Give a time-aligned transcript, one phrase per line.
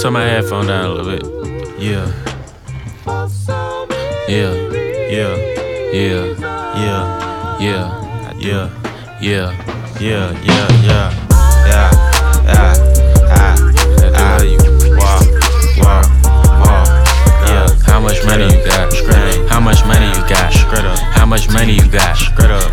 [0.00, 1.78] turn my headphone down a little bit.
[1.78, 2.10] Yeah.
[4.28, 4.54] Yeah.
[5.10, 5.36] Yeah.
[5.92, 6.24] Yeah.
[6.80, 7.58] Yeah.
[7.60, 7.84] Yeah.
[8.40, 8.40] Yeah.
[8.40, 8.70] Yeah.
[9.20, 9.52] Yeah.
[10.00, 10.32] Yeah.
[10.40, 10.68] Yeah.
[10.86, 11.10] Yeah.
[11.68, 11.90] Yeah.
[12.48, 13.54] Ah.
[14.14, 14.42] Ah.
[14.42, 14.56] You.
[14.96, 15.20] Wow.
[15.76, 16.02] Wow.
[16.64, 16.84] Wow.
[17.44, 17.68] Yeah.
[17.84, 19.50] How much money you got?
[19.50, 20.54] How much money you got?
[21.12, 22.16] How much money you got?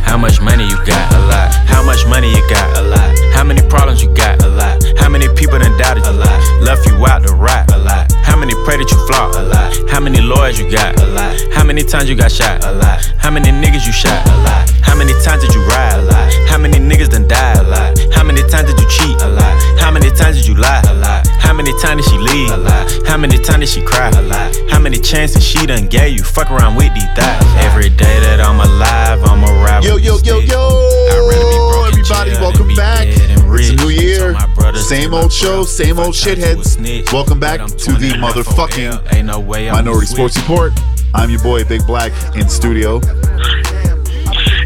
[0.05, 1.13] How much money you got?
[1.13, 1.53] A lot.
[1.67, 2.77] How much money you got?
[2.77, 3.26] A lot.
[3.37, 4.41] How many problems you got?
[4.41, 4.81] A lot.
[4.97, 6.11] How many people done doubted you?
[6.11, 6.41] A lot.
[6.59, 7.71] Left you out to rot?
[7.71, 8.11] A lot.
[8.25, 9.35] How many pray that you flop?
[9.35, 9.69] A lot.
[9.93, 10.99] How many lawyers you got?
[10.99, 11.37] A lot.
[11.53, 12.65] How many times you got shot?
[12.65, 13.05] A lot.
[13.19, 14.25] How many niggas you shot?
[14.25, 14.65] A lot.
[14.81, 15.99] How many times did you ride?
[15.99, 16.33] A lot.
[16.49, 17.59] How many niggas done died?
[17.59, 17.93] A lot.
[18.11, 19.21] How many times did you cheat?
[19.21, 19.53] A lot.
[19.77, 20.81] How many times did you lie?
[20.89, 21.27] A lot.
[21.37, 22.49] How many times did she leave?
[22.49, 22.89] A lot.
[23.05, 24.09] How many times did she cry?
[24.17, 24.49] A lot.
[24.71, 26.23] How many chances she done gave you?
[26.23, 27.45] Fuck around with these thighs.
[27.61, 29.83] Every day that I'm alive, I'm a rap.
[29.83, 30.73] Yo, yo, yo, yo!
[31.13, 33.26] Everybody, welcome back.
[33.29, 34.35] It's a new year.
[34.75, 36.77] Same old show, same old shitheads.
[37.11, 40.73] Welcome back to the motherfucking Minority Sports Report.
[41.13, 42.95] I'm your boy, Big Black, in studio.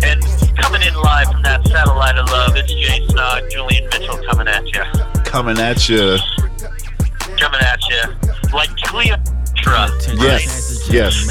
[0.03, 0.21] And
[0.57, 4.65] coming in live from that satellite of love, it's Jay Snog, Julian Mitchell coming at
[4.65, 4.83] you.
[5.23, 6.17] Coming at you.
[7.37, 8.01] Coming at you.
[8.53, 9.89] Like Cleopatra.
[10.15, 11.27] Yes, yes.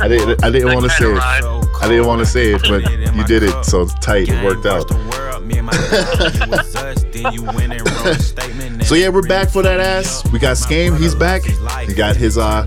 [0.00, 0.44] I didn't.
[0.44, 1.55] I didn't want to say it.
[1.80, 2.82] I didn't want to say it, but
[3.14, 4.28] you did it, so it's tight.
[4.28, 4.90] It worked out.
[8.84, 10.22] So yeah, we're back for that ass.
[10.32, 11.42] We got Skame, he's back.
[11.86, 12.64] He got his uh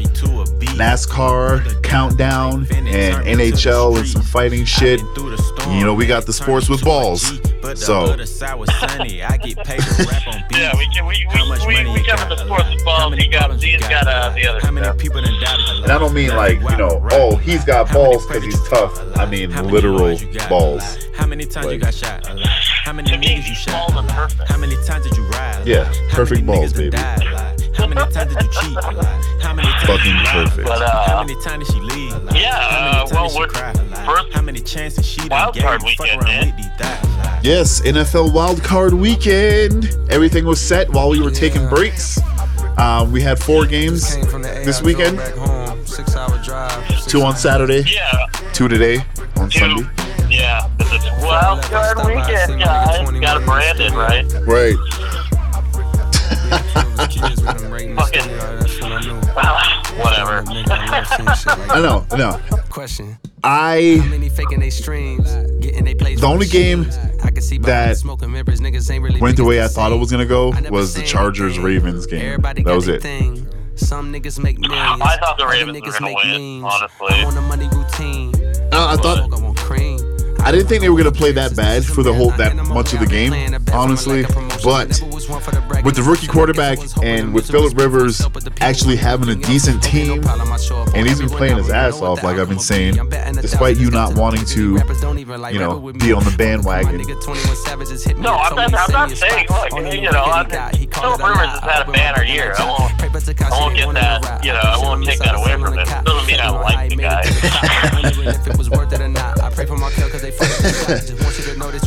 [0.77, 2.87] NASCAR countdown and
[3.25, 4.99] NHL and some fighting shit.
[4.99, 7.39] You know, we got the sports with balls.
[7.75, 8.15] So
[10.51, 13.13] Yeah, we can we we, we, we cover the sports with balls.
[13.15, 14.97] He got he's got uh, the other How many stuff.
[14.97, 15.83] people done doubted you?
[15.83, 18.97] and I don't mean like, you know, oh, he's got balls because he's tough.
[19.17, 20.17] I mean literal
[20.49, 20.97] balls.
[21.15, 22.25] How many times you got shot?
[22.85, 23.91] How many To me, niggas you he's shot?
[23.93, 24.49] balls are perfect.
[24.51, 25.61] How many times did you ride?
[25.67, 27.58] Yeah, How perfect many balls, niggas done baby.
[27.79, 27.87] Died?
[27.87, 28.77] How many times did you cheat?
[29.41, 30.43] How many times Fucking did you lie?
[30.45, 30.67] perfect.
[30.67, 32.11] But How uh, many times did she leave?
[32.35, 33.73] Yeah, How uh, many times well, did she we're cry?
[34.05, 35.81] first How many chances she done wild gave card?
[35.81, 36.45] Fuck weekend, around man.
[36.47, 37.45] with these thighs.
[37.45, 39.95] Yes, NFL Wild Card Weekend.
[40.09, 42.19] Everything was set while we were taking breaks.
[42.77, 44.15] Um, we had four games
[44.65, 45.19] this weekend.
[47.07, 49.03] Two on Saturday, yeah, two today
[49.37, 49.59] on two.
[49.59, 49.89] Sunday.
[50.29, 53.09] Yeah, this is wild card weekend, guys.
[53.19, 54.25] Got it branded right.
[54.45, 54.75] Right.
[59.35, 60.43] Uh, whatever.
[61.71, 62.39] I know, I know.
[62.69, 63.17] Question.
[63.43, 64.01] I.
[66.15, 67.93] The only game that
[69.21, 72.41] went the way I thought it was gonna go was the Chargers Ravens game.
[72.41, 73.01] That was it.
[73.75, 75.01] Some niggas make millions.
[75.01, 77.07] I thought the Ravens were gonna win, honestly.
[77.11, 78.35] I want a money routine.
[78.73, 79.29] I thought.
[80.39, 80.47] I want cream.
[80.47, 82.99] I didn't think they were gonna play that bad for the whole that much of
[82.99, 83.33] the game,
[83.73, 84.23] honestly.
[84.63, 85.01] But
[85.85, 88.21] with the rookie quarterback and with Philip Rivers
[88.61, 90.23] actually having a decent team,
[90.95, 92.95] and he's been playing his ass off, like I've been saying,
[93.41, 94.77] despite you not wanting to,
[95.53, 97.01] you know, be on the bandwagon.
[98.17, 101.87] No, I'm not- I'm not saying, like, you know, I think Philip Rivers has had
[101.87, 102.53] a banner year.
[102.57, 102.91] I won't-
[103.53, 106.03] I won't get that, you know, I won't take that away from him.
[106.03, 107.23] Doesn't mean I like the guy.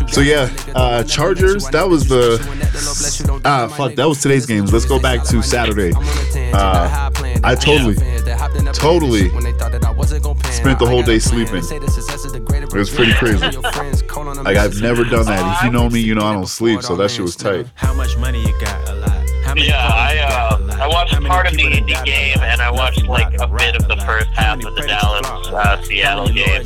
[0.09, 1.67] So yeah, uh, Chargers.
[1.69, 2.39] That was the
[3.45, 3.95] ah fuck.
[3.95, 4.73] That was today's games.
[4.73, 5.93] Let's go back to Saturday.
[6.53, 7.11] Uh,
[7.45, 7.95] I totally,
[8.75, 9.31] totally
[10.51, 11.63] spent the whole day sleeping.
[11.65, 13.39] It was pretty crazy.
[14.43, 15.57] Like I've never done that.
[15.57, 16.83] If you know me, you know I don't sleep.
[16.83, 17.67] So that shit was tight.
[17.75, 18.89] How much money you got?
[18.89, 19.31] A lot.
[19.45, 20.15] How many Yeah, I
[20.83, 23.97] I watched part of the, Indy game and I watched like a bit of the
[24.05, 26.65] first half of the Dallas uh, Seattle game.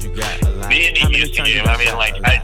[0.70, 2.42] Me and the Houston game, I mean, like, I,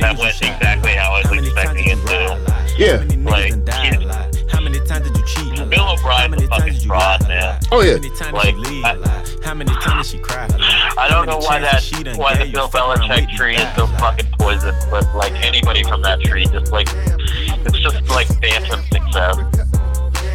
[0.00, 2.76] that went exactly how I was expecting it to.
[2.76, 3.02] Yeah.
[3.24, 4.30] Like, yeah.
[4.50, 5.70] How many times did you cheat?
[5.70, 7.58] Bill O'Brien's a fucking fraud, man.
[7.72, 7.96] Oh yeah.
[8.30, 8.54] Like,
[8.84, 10.52] I, how many times she cried?
[10.52, 11.82] I don't know why that
[12.18, 16.44] why the Bill Belichick tree is so fucking poison, but like anybody from that tree,
[16.44, 19.68] just like it's just like phantom success.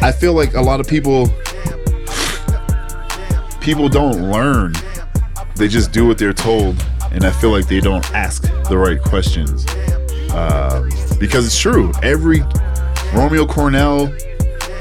[0.02, 1.28] I feel like a lot of people
[3.60, 4.74] people don't learn.
[5.56, 9.00] They just do what they're told, and I feel like they don't ask the right
[9.00, 9.66] questions.
[10.32, 11.92] Um, because it's true.
[12.02, 12.40] Every
[13.14, 14.12] Romeo Crennel,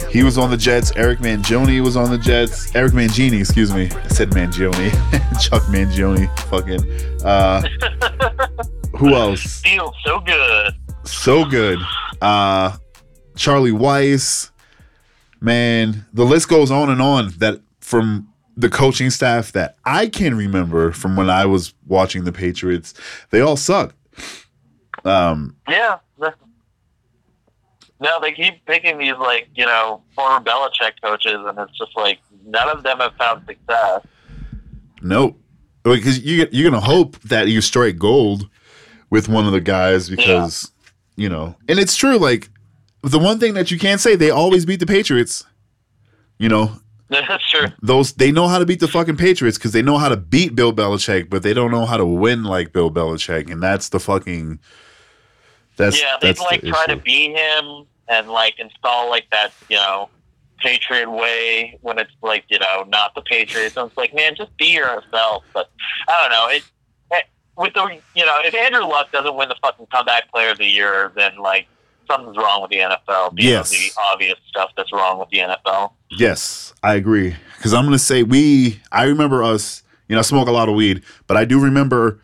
[0.09, 0.91] he was on the Jets.
[0.95, 2.75] Eric Mangione was on the Jets.
[2.75, 3.89] Eric Mangini, excuse me.
[3.91, 4.91] I said Mangione.
[5.41, 6.27] Chuck Mangione.
[6.49, 6.81] Fucking.
[7.25, 7.61] Uh,
[8.97, 9.61] who else?
[9.61, 10.73] Feels so good.
[11.05, 11.79] so good.
[12.21, 12.75] Uh
[13.35, 14.51] Charlie Weis,
[15.43, 20.35] man, the list goes on and on that from the coaching staff that I can
[20.35, 22.93] remember from when I was watching the Patriots,
[23.29, 23.93] they all suck.
[25.05, 25.97] Um Yeah.
[27.99, 32.19] No, they keep picking these like you know former Belichick coaches, and it's just like
[32.45, 34.01] none of them have found success.
[35.01, 35.39] Nope.
[35.83, 38.49] Because you you're gonna hope that you strike gold
[39.09, 40.71] with one of the guys because
[41.15, 42.17] you know, and it's true.
[42.17, 42.49] Like
[43.03, 45.45] the one thing that you can't say, they always beat the Patriots.
[46.39, 46.79] You know,
[47.09, 47.67] That's true.
[47.81, 50.55] those they know how to beat the fucking Patriots because they know how to beat
[50.55, 53.99] Bill Belichick, but they don't know how to win like Bill Belichick, and that's the
[53.99, 54.59] fucking.
[55.75, 57.01] That's yeah, they'd like the try to issue.
[57.01, 60.09] beat him and like install like that, you know,
[60.59, 63.75] Patriot way when it's like you know not the Patriots.
[63.77, 65.43] And it's like, man, just be yourself.
[65.53, 65.69] But
[66.07, 66.47] I don't know.
[66.49, 66.63] It,
[67.11, 67.25] it
[67.57, 70.65] with the you know if Andrew Luck doesn't win the fucking comeback player of the
[70.65, 71.67] year, then like
[72.15, 73.33] something's wrong with the NFL.
[73.37, 73.69] Yes.
[73.71, 75.91] the obvious stuff that's wrong with the NFL.
[76.11, 77.35] Yes, I agree.
[77.57, 78.79] Because I'm gonna say we.
[78.91, 79.83] I remember us.
[80.07, 82.19] You know, I smoke a lot of weed, but I do remember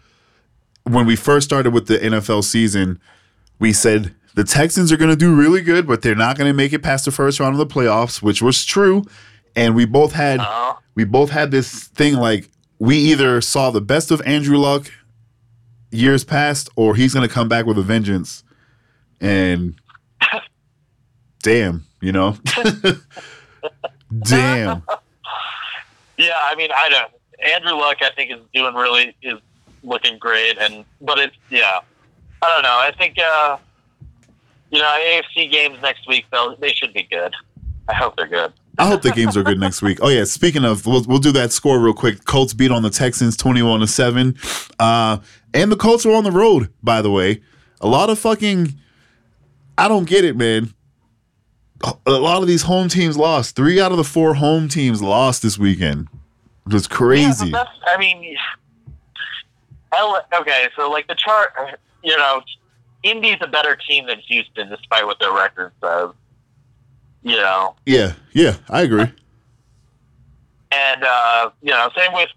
[0.84, 3.00] when we first started with the NFL season.
[3.58, 6.84] We said the Texans are gonna do really good, but they're not gonna make it
[6.84, 9.06] past the first round of the playoffs, which was true.
[9.56, 13.82] And we both had Uh, we both had this thing like we either saw the
[13.82, 14.92] best of Andrew Luck
[15.92, 18.44] years past, or he's gonna come back with a vengeance.
[19.22, 19.76] And
[21.44, 22.38] damn, you know,
[24.24, 24.84] damn.
[26.18, 27.12] yeah, I mean, I don't.
[27.54, 29.40] Andrew Luck, I think, is doing really is
[29.84, 31.80] looking great, and but it's yeah,
[32.42, 32.80] I don't know.
[32.80, 33.58] I think uh,
[34.72, 37.34] you know AFC games next week they'll they should be good.
[37.88, 38.54] I hope they're good.
[38.78, 40.00] I hope the games are good next week.
[40.02, 42.24] Oh yeah, speaking of, we'll we'll do that score real quick.
[42.24, 44.38] Colts beat on the Texans twenty-one to seven,
[44.80, 45.18] uh,
[45.54, 46.72] and the Colts are on the road.
[46.82, 47.42] By the way,
[47.82, 48.80] a lot of fucking,
[49.80, 50.74] I don't get it, man.
[52.06, 53.56] A lot of these home teams lost.
[53.56, 56.08] Three out of the four home teams lost this weekend.
[56.68, 57.52] It was Yeah, crazy.
[57.52, 58.36] that's, I mean,
[59.94, 61.54] L- okay, so like the chart,
[62.04, 62.42] you know,
[63.04, 66.10] Indy's a better team than Houston, despite what their record says.
[67.24, 69.12] You know, Yeah, yeah, I agree.
[70.72, 72.30] and uh, you know, same with,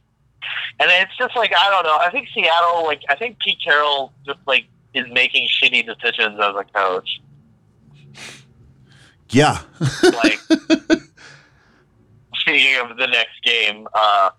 [0.81, 1.99] and it's just like I don't know.
[2.01, 4.65] I think Seattle, like I think Pete Carroll, just like
[4.95, 7.21] is making shitty decisions as a coach.
[9.33, 9.61] Yeah,
[10.03, 10.39] Like
[12.35, 14.31] speaking of the next game, uh,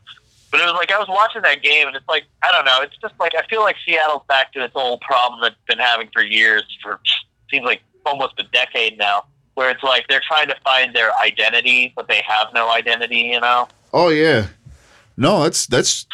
[0.51, 2.80] but it was like I was watching that game, and it's like I don't know.
[2.81, 5.80] It's just like I feel like Seattle's back to its old problem that it's been
[5.80, 7.00] having for years, for
[7.50, 9.25] seems like almost a decade now,
[9.56, 13.19] where it's like they're trying to find their identity, but they have no identity.
[13.19, 13.68] You know.
[13.92, 14.48] Oh yeah.
[15.18, 16.06] No, that's that's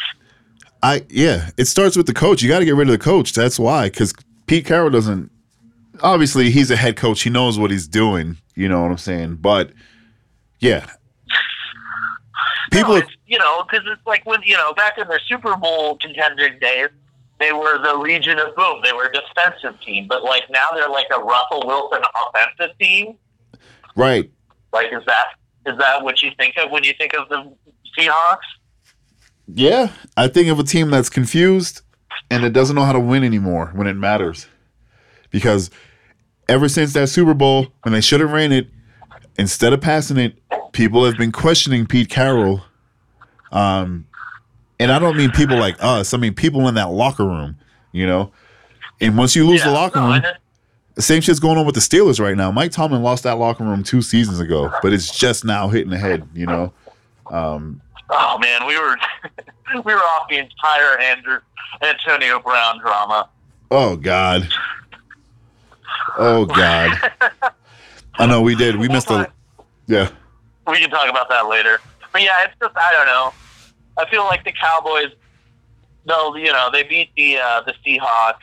[0.82, 2.42] I yeah, it starts with the coach.
[2.42, 3.32] You got to get rid of the coach.
[3.32, 4.14] That's why cuz
[4.46, 5.30] Pete Carroll doesn't
[6.02, 7.22] obviously he's a head coach.
[7.22, 9.36] He knows what he's doing, you know what I'm saying?
[9.36, 9.72] But
[10.58, 10.90] yeah.
[12.70, 15.98] People no, you know, because it's like when you know back in their Super Bowl
[15.98, 16.88] contending days,
[17.40, 18.80] they were the Legion of Boom.
[18.84, 23.16] They were a defensive team, but like now they're like a Russell Wilson offensive team.
[23.96, 24.30] right.
[24.72, 25.26] Like, is that
[25.66, 27.52] is that what you think of when you think of the
[27.98, 28.38] Seahawks?
[29.52, 31.82] Yeah, I think of a team that's confused
[32.30, 34.46] and it doesn't know how to win anymore when it matters.
[35.30, 35.70] Because
[36.50, 38.68] ever since that Super Bowl, when they should have ran it,
[39.38, 40.34] instead of passing it,
[40.72, 42.62] people have been questioning Pete Carroll.
[43.52, 44.06] Um,
[44.78, 46.12] and I don't mean people like us.
[46.12, 47.56] I mean people in that locker room.
[47.92, 48.32] You know,
[49.00, 50.22] and once you lose the locker room,
[50.94, 52.52] the same shit's going on with the Steelers right now.
[52.52, 55.98] Mike Tomlin lost that locker room two seasons ago, but it's just now hitting the
[55.98, 56.28] head.
[56.32, 56.72] You know.
[57.26, 57.80] Um,
[58.10, 58.96] Oh man, we were
[59.84, 61.38] we were off the entire Andrew
[61.82, 63.28] Antonio Brown drama.
[63.70, 64.48] Oh God.
[66.18, 66.96] Oh God.
[68.14, 68.76] I know we did.
[68.76, 69.30] We We'll missed a
[69.86, 70.10] yeah.
[70.66, 71.80] We can talk about that later.
[72.12, 73.32] But yeah, it's just I don't know.
[73.98, 75.12] I feel like the Cowboys,
[76.06, 78.40] they'll you know they beat the uh, the Seahawks,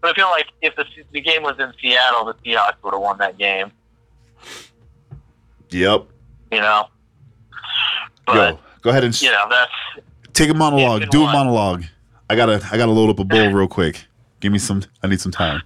[0.00, 3.02] but I feel like if the the game was in Seattle, the Seahawks would have
[3.02, 3.70] won that game.
[5.70, 6.06] Yep.
[6.50, 6.88] You know.
[8.26, 9.72] But Yo, go ahead and you know that's
[10.32, 11.08] take a monologue.
[11.10, 11.32] Do a one.
[11.32, 11.84] monologue.
[12.28, 14.04] I gotta I gotta load up a bowl real quick.
[14.40, 14.82] Give me some.
[15.02, 15.62] I need some time.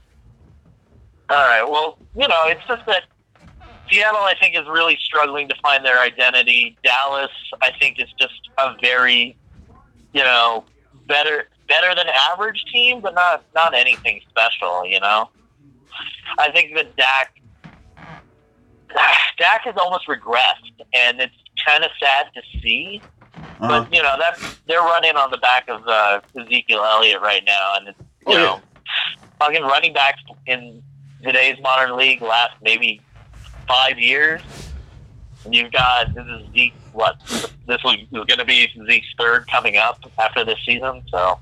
[1.29, 1.65] All right.
[1.69, 3.03] Well, you know, it's just that
[3.91, 6.77] Seattle, I think, is really struggling to find their identity.
[6.85, 7.31] Dallas,
[7.63, 9.37] I think, is just a very,
[10.13, 10.65] you know,
[11.07, 14.85] better better than average team, but not not anything special.
[14.87, 15.31] You know,
[16.39, 17.33] I think that Dak
[19.39, 21.35] Dak has almost regressed, and it's
[21.67, 23.01] kind of sad to see.
[23.35, 23.69] Uh-huh.
[23.69, 27.75] But you know, that's they're running on the back of uh, Ezekiel Elliott right now,
[27.77, 28.39] and it's, you Oh, yeah.
[28.45, 28.61] know,
[29.39, 30.83] fucking running backs in
[31.23, 33.01] today's modern league last maybe
[33.69, 34.41] five years.
[35.45, 36.75] And you've got this is Zeke.
[36.93, 37.19] What
[37.67, 41.39] this was is going to be Zeke's third coming up after this season, so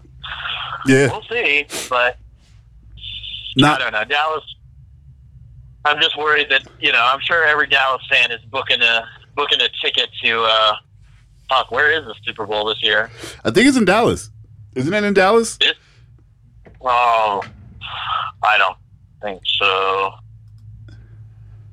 [0.87, 1.07] Yeah.
[1.12, 1.64] we'll see.
[1.88, 2.19] But
[3.62, 4.04] I don't know.
[4.04, 4.43] Dallas.
[5.85, 7.00] I'm just worried that you know.
[7.02, 10.43] I'm sure every Dallas fan is booking a booking a ticket to.
[10.43, 10.76] uh
[11.49, 13.11] Fuck, where is the Super Bowl this year?
[13.45, 14.31] I think it's in Dallas.
[14.75, 15.59] Isn't it in Dallas?
[16.81, 17.43] Oh,
[18.43, 18.76] I don't
[19.25, 20.11] think so.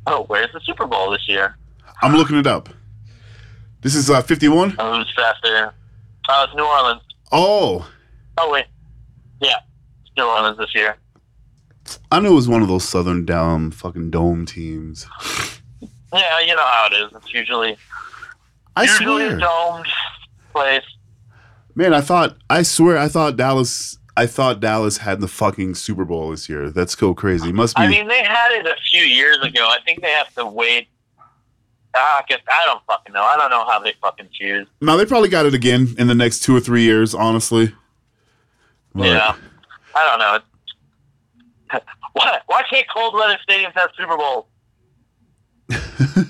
[0.08, 1.58] Oh, where's the Super Bowl this year?
[2.02, 2.70] I'm looking it up.
[3.82, 4.76] This is uh, 51.
[4.80, 5.74] Oh, who's faster?
[6.30, 7.02] Oh, it's New Orleans.
[7.32, 7.90] Oh,
[8.38, 8.66] Oh wait,
[9.42, 9.56] yeah,
[10.02, 10.96] it's New Orleans this year.
[12.12, 15.06] I knew it was one of those Southern Down fucking dome teams.
[16.14, 17.12] Yeah, you know how it is.
[17.16, 17.78] It's usually
[18.76, 19.88] I usually a swear, domed
[20.52, 20.84] place.
[21.74, 21.94] man.
[21.94, 22.36] I thought.
[22.50, 23.98] I swear, I thought Dallas.
[24.18, 26.70] I thought Dallas had the fucking Super Bowl this year.
[26.70, 27.52] That's so crazy.
[27.52, 27.82] Must be.
[27.84, 29.68] I mean, they had it a few years ago.
[29.70, 30.88] I think they have to wait.
[31.96, 33.24] Ah, I guess I don't fucking know.
[33.24, 34.68] I don't know how they fucking choose.
[34.82, 37.14] no, they probably got it again in the next two or three years.
[37.16, 37.74] Honestly.
[38.96, 39.36] But- Yeah,
[39.96, 41.80] I don't know.
[42.14, 44.46] Why, why can't cold weather stadiums have Super Bowls?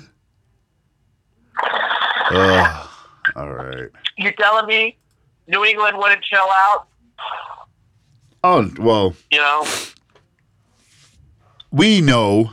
[2.30, 2.88] Ugh.
[3.36, 3.88] all right.
[4.16, 4.96] You're telling me
[5.48, 6.86] New England wouldn't chill out?
[8.44, 9.64] Oh well, You know,
[11.70, 12.52] we know.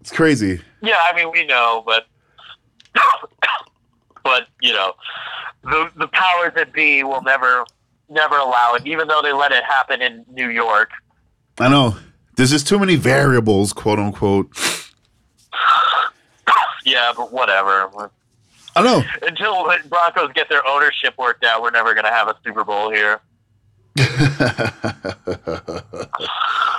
[0.00, 0.60] It's crazy.
[0.82, 0.96] yeah.
[1.10, 2.06] I mean, we know, but
[4.24, 4.92] but you know,
[5.64, 7.64] the the powers that be will never
[8.08, 10.90] never allow it, even though they let it happen in New York.
[11.58, 11.96] I know.
[12.36, 14.50] There's just too many variables, quote unquote.
[16.86, 18.10] Yeah, but whatever.
[18.74, 19.02] I know.
[19.22, 22.64] Until the Broncos get their ownership worked out, we're never going to have a Super
[22.64, 23.20] Bowl here.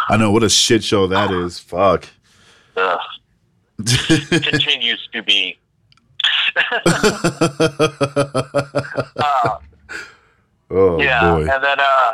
[0.09, 1.59] I know what a shit show that is.
[1.59, 2.07] Fuck.
[2.77, 2.99] Ugh,
[3.77, 5.57] continues to be.
[9.17, 9.57] Uh,
[10.69, 11.41] oh yeah, boy.
[11.41, 12.13] and then uh,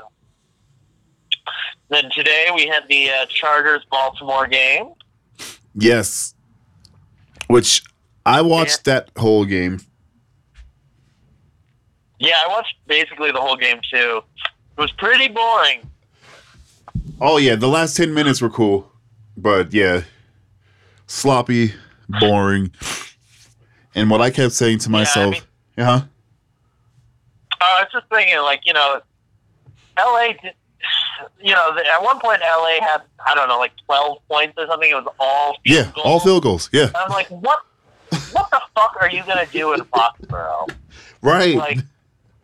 [1.90, 4.94] then today we had the uh, Chargers Baltimore game.
[5.76, 6.34] Yes.
[7.48, 7.84] Which
[8.26, 9.80] I watched that whole game.
[12.20, 14.22] Yeah, I watched basically the whole game too.
[14.78, 15.90] It was pretty boring.
[17.20, 18.92] Oh yeah, the last ten minutes were cool,
[19.36, 20.02] but yeah,
[21.08, 21.74] sloppy,
[22.20, 22.72] boring.
[23.96, 25.42] And what I kept saying to Yeah, I myself, mean-
[25.78, 26.02] yeah, huh?
[27.60, 29.02] Uh, I was just thinking, like you know,
[29.98, 30.34] L.A.
[30.44, 30.54] Did,
[31.42, 32.80] you know, at one point L.A.
[32.80, 34.92] had I don't know, like twelve points or something.
[34.92, 36.06] It was all field yeah, goals.
[36.06, 36.70] all field goals.
[36.72, 37.62] Yeah, I'm like, what?
[38.32, 40.70] What the fuck are you gonna do in Foxborough?
[41.24, 41.56] right.
[41.56, 41.80] Like,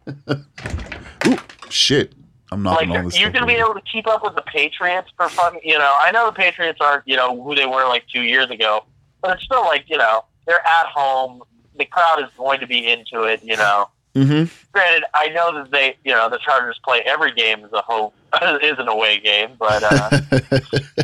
[1.28, 1.38] Ooh,
[1.70, 2.12] shit,
[2.54, 5.62] I'm not like you're gonna be able to keep up with the Patriots for fucking.
[5.64, 8.50] You know, I know the Patriots aren't you know who they were like two years
[8.50, 8.86] ago,
[9.22, 11.42] but it's still like you know they're at home.
[11.78, 13.44] The crowd is going to be into it.
[13.44, 13.90] You know.
[14.16, 14.48] Mhm.
[14.72, 18.12] Granted, I know that they, you know, the Chargers play every game as a home
[18.62, 20.20] is an away game, but, uh,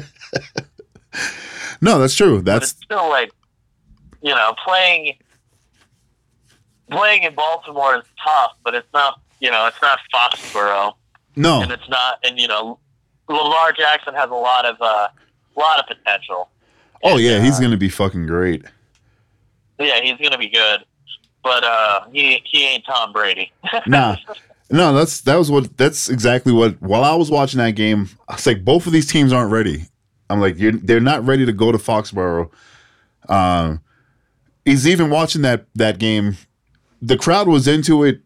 [1.81, 2.41] no, that's true.
[2.43, 3.31] That's it's still like,
[4.21, 5.15] you know, playing
[6.91, 10.93] playing in Baltimore is tough, but it's not, you know, it's not Foxborough,
[11.35, 11.61] no.
[11.61, 12.79] and it's not, and you know,
[13.27, 15.07] Lamar Jackson has a lot of uh,
[15.55, 16.49] a lot of potential.
[17.03, 18.65] Oh yeah, he's uh, gonna be fucking great.
[19.79, 20.83] Yeah, he's gonna be good,
[21.43, 23.51] but uh, he he ain't Tom Brady.
[23.87, 24.17] Nah.
[24.71, 26.79] No, that's that was what that's exactly what.
[26.79, 29.85] While I was watching that game, I was like, both of these teams aren't ready.
[30.29, 32.51] I'm like, you're, they're not ready to go to Foxborough.
[33.27, 33.81] Um,
[34.65, 36.37] he's even watching that that game.
[37.01, 38.21] The crowd was into it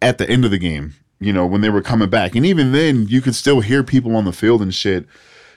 [0.00, 0.94] at the end of the game.
[1.18, 4.14] You know, when they were coming back, and even then, you could still hear people
[4.16, 5.06] on the field and shit.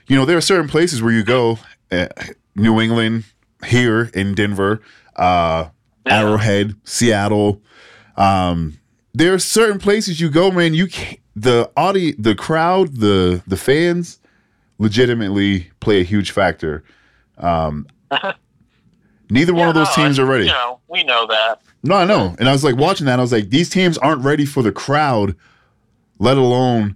[0.08, 1.60] You know, there are certain places where you go,
[1.92, 2.08] uh,
[2.56, 3.26] New England,
[3.66, 4.82] here in Denver,
[5.18, 5.66] uh,
[6.06, 7.62] Arrowhead, Seattle.
[8.16, 8.80] Um,
[9.14, 10.74] there are certain places you go, man.
[10.74, 14.20] You can't, the audio, the crowd, the the fans,
[14.78, 16.84] legitimately play a huge factor.
[17.38, 17.86] Um,
[19.30, 20.46] neither one Yeah, of those no, teams I- are ready.
[20.46, 21.62] You know, we know that.
[21.84, 22.36] No, I know.
[22.40, 23.20] And I was like watching that.
[23.20, 25.36] I was like, these teams aren't ready for the crowd,
[26.20, 26.96] let alone,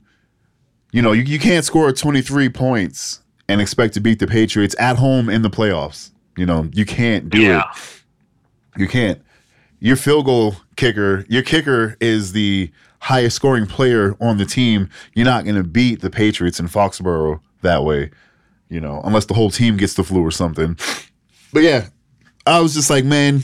[0.91, 4.97] you know, you, you can't score 23 points and expect to beat the Patriots at
[4.97, 6.11] home in the playoffs.
[6.37, 7.63] You know, you can't do yeah.
[7.69, 8.79] it.
[8.79, 9.21] You can't.
[9.79, 14.89] Your field goal kicker, your kicker is the highest scoring player on the team.
[15.13, 18.11] You're not going to beat the Patriots in Foxborough that way,
[18.69, 20.77] you know, unless the whole team gets the flu or something.
[21.51, 21.87] But yeah,
[22.45, 23.43] I was just like, man,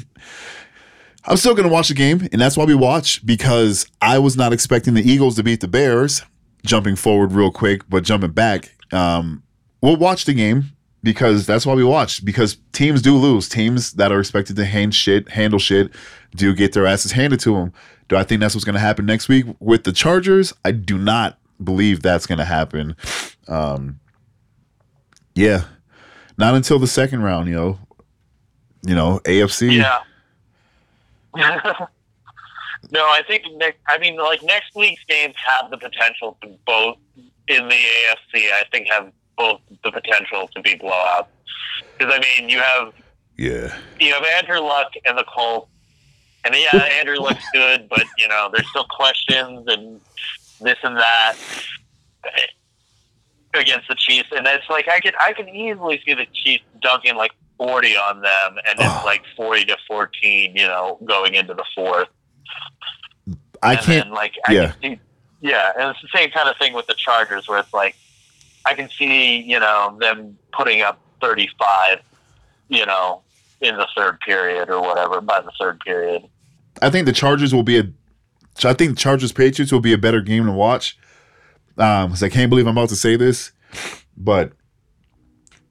[1.30, 4.36] I'm still going to watch the game, and that's why we watch because I was
[4.36, 6.24] not expecting the Eagles to beat the Bears.
[6.66, 9.44] Jumping forward real quick, but jumping back, um,
[9.82, 10.66] we'll watch the game
[11.04, 12.26] because that's why we watch.
[12.26, 13.48] Because teams do lose.
[13.48, 15.92] Teams that are expected to hand shit, handle shit,
[16.36, 17.72] do get their asses handed to them.
[18.10, 20.52] Do I think that's what's going to happen next week with the Chargers?
[20.66, 22.98] I do not believe that's going to happen.
[23.48, 24.00] Um,
[25.36, 25.66] Yeah,
[26.38, 27.80] not until the second round, you know.
[28.82, 29.78] You know, AFC.
[29.78, 30.00] Yeah.
[32.92, 33.80] no, I think next.
[33.88, 36.98] I mean, like next week's games have the potential to both
[37.48, 38.52] in the AFC.
[38.52, 41.28] I think have both the potential to be blowouts.
[41.98, 42.94] Because I mean, you have
[43.38, 43.78] Yeah.
[44.00, 45.70] you have Andrew Luck and the Colts,
[46.46, 50.02] and yeah, Andrew looks good, but you know, there's still questions and
[50.62, 51.36] this and that
[53.54, 57.16] against the Chiefs, and it's like I can I can easily see the Chiefs dunking
[57.16, 59.02] like 40 on them, and it's Oh.
[59.06, 62.08] like 40 to 14, you know, going into the fourth.
[63.62, 64.06] I and can't.
[64.06, 64.72] Then, like, I yeah.
[64.72, 65.00] can see,
[65.42, 67.96] yeah, and it's the same kind of thing with the Chargers, where it's like
[68.66, 72.00] I can see, you know, them putting up 35,
[72.70, 73.22] you know,
[73.62, 76.24] in the third period or whatever by the third period.
[76.82, 77.84] I think the Chargers will be a.
[78.64, 80.98] I think Chargers Patriots will be a better game to watch.
[81.80, 83.52] Um, because I can't believe I'm about to say this,
[84.18, 84.52] but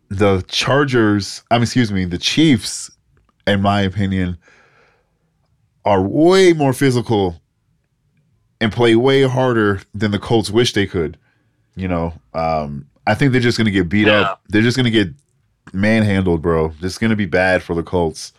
[0.08, 2.90] the Chargers, I'm excuse me, the Chiefs,
[3.46, 4.38] in my opinion,
[5.84, 7.40] are way more physical
[8.60, 11.18] and play way harder than the Colts wish they could.
[11.76, 14.20] You know, um, I think they're just gonna get beat Yeah.
[14.22, 14.42] up.
[14.48, 15.12] They're just gonna get
[15.72, 16.68] manhandled, bro.
[16.80, 18.32] This is gonna be bad for the Colts.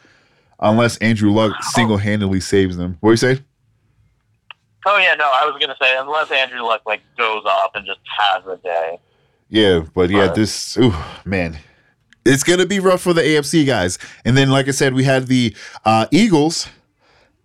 [0.59, 2.97] Unless Andrew Luck single handedly saves them.
[2.99, 3.41] What do you say?
[4.85, 7.99] Oh yeah, no, I was gonna say unless Andrew Luck like goes off and just
[8.17, 8.99] has a day.
[9.49, 10.35] Yeah, but yeah, Right.
[10.35, 10.93] this ooh,
[11.25, 11.57] man.
[12.25, 13.97] It's gonna be rough for the AFC guys.
[14.25, 15.55] And then, like I said, we had the
[15.85, 16.67] uh, Eagles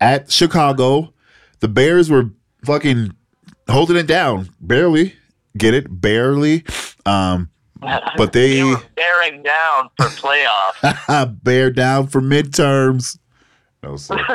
[0.00, 1.12] at Chicago.
[1.61, 2.31] The Bears were
[2.64, 3.14] fucking
[3.69, 5.14] holding it down, barely.
[5.57, 6.64] Get it, barely.
[7.07, 7.49] Um,
[8.17, 11.37] but they, They were bearing down for playoffs.
[11.43, 13.19] bear down for midterms.
[13.85, 14.17] No sir.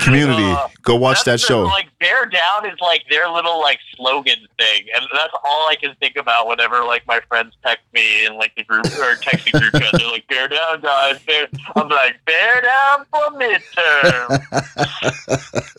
[0.00, 1.62] Community, Uh, go watch that show.
[1.64, 5.94] Like bear down is like their little like slogan thing, and that's all I can
[5.96, 9.72] think about whenever like my friends text me in like the group or texting group
[9.82, 9.92] chat.
[9.98, 11.48] They're like, "Bear down, guys." Bear.
[11.76, 14.40] I'm like, "Bear down for midterm."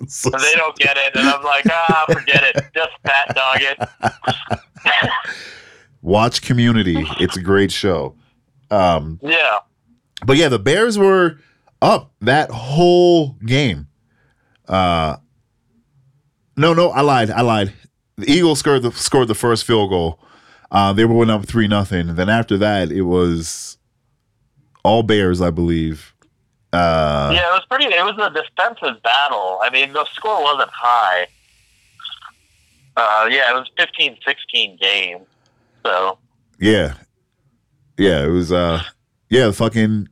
[0.09, 2.65] So- and they don't get it, and I'm like, "Ah, forget it.
[2.75, 3.79] Just fat dog it."
[6.01, 7.03] watch Community.
[7.19, 8.15] It's a great show.
[8.71, 9.59] Um, Yeah.
[10.29, 11.39] But yeah, the Bears were
[11.81, 13.87] up that whole game.
[14.67, 15.17] Uh
[16.55, 17.31] no, no, I lied.
[17.31, 17.73] I lied.
[18.15, 20.19] The Eagles scored the scored the first field goal.
[20.69, 22.13] Uh, they were winning up three nothing.
[22.13, 23.79] Then after that, it was
[24.83, 26.13] all Bears, I believe.
[26.71, 27.85] Uh, yeah, it was pretty.
[27.85, 29.59] It was a defensive battle.
[29.63, 31.25] I mean, the score wasn't high.
[32.95, 35.21] Uh, yeah, it was 15-16 game.
[35.83, 36.19] So
[36.59, 36.93] yeah,
[37.97, 38.25] yeah.
[38.25, 38.51] It was.
[38.51, 38.83] Uh,
[39.29, 40.07] yeah, fucking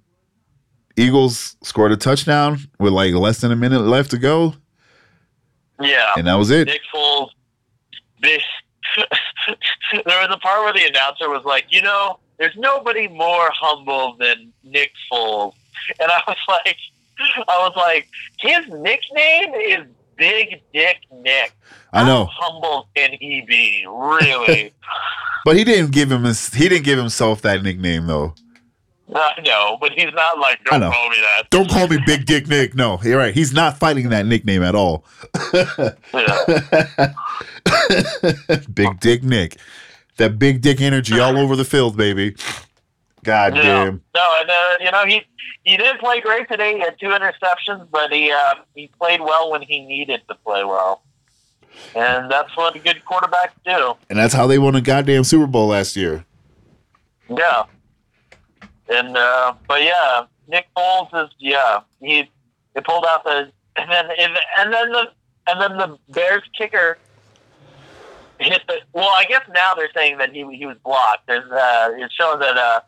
[0.97, 4.55] Eagles scored a touchdown with like less than a minute left to go,
[5.79, 6.67] yeah, and that was it.
[6.67, 7.29] Nick Foles.
[9.93, 14.17] There was a part where the announcer was like, you know, there's nobody more humble
[14.19, 15.53] than Nick Foles,
[15.99, 16.75] and I was like,
[17.19, 21.53] I was like, his nickname is Big Dick Nick.
[21.93, 22.25] I know.
[22.25, 23.85] How humble can he be?
[23.87, 24.73] Really?
[25.45, 28.33] But he didn't give him his, he didn't give himself that nickname though.
[29.15, 31.49] I know, but he's not like, don't call me that.
[31.49, 32.75] Don't call me Big Dick Nick.
[32.75, 33.33] No, you're right.
[33.33, 35.05] He's not fighting that nickname at all.
[38.73, 39.57] Big Dick Nick.
[40.17, 42.35] That big dick energy all over the field, baby.
[43.23, 43.61] God Yeah.
[43.61, 44.01] damn.
[44.15, 45.21] No, and uh, you know he
[45.63, 46.73] he didn't play great today.
[46.73, 50.63] He had two interceptions, but he uh, he played well when he needed to play
[50.63, 51.03] well,
[51.95, 53.93] and that's what good quarterbacks do.
[54.09, 56.25] And that's how they won a goddamn Super Bowl last year.
[57.29, 57.63] Yeah,
[58.89, 62.29] and uh, but yeah, Nick Foles is yeah he
[62.73, 64.05] they pulled out the and then
[64.57, 65.11] and then the
[65.47, 66.97] and then the Bears kicker
[68.39, 69.09] hit the well.
[69.17, 71.27] I guess now they're saying that he he was blocked.
[71.27, 72.79] There's uh, it's showing that uh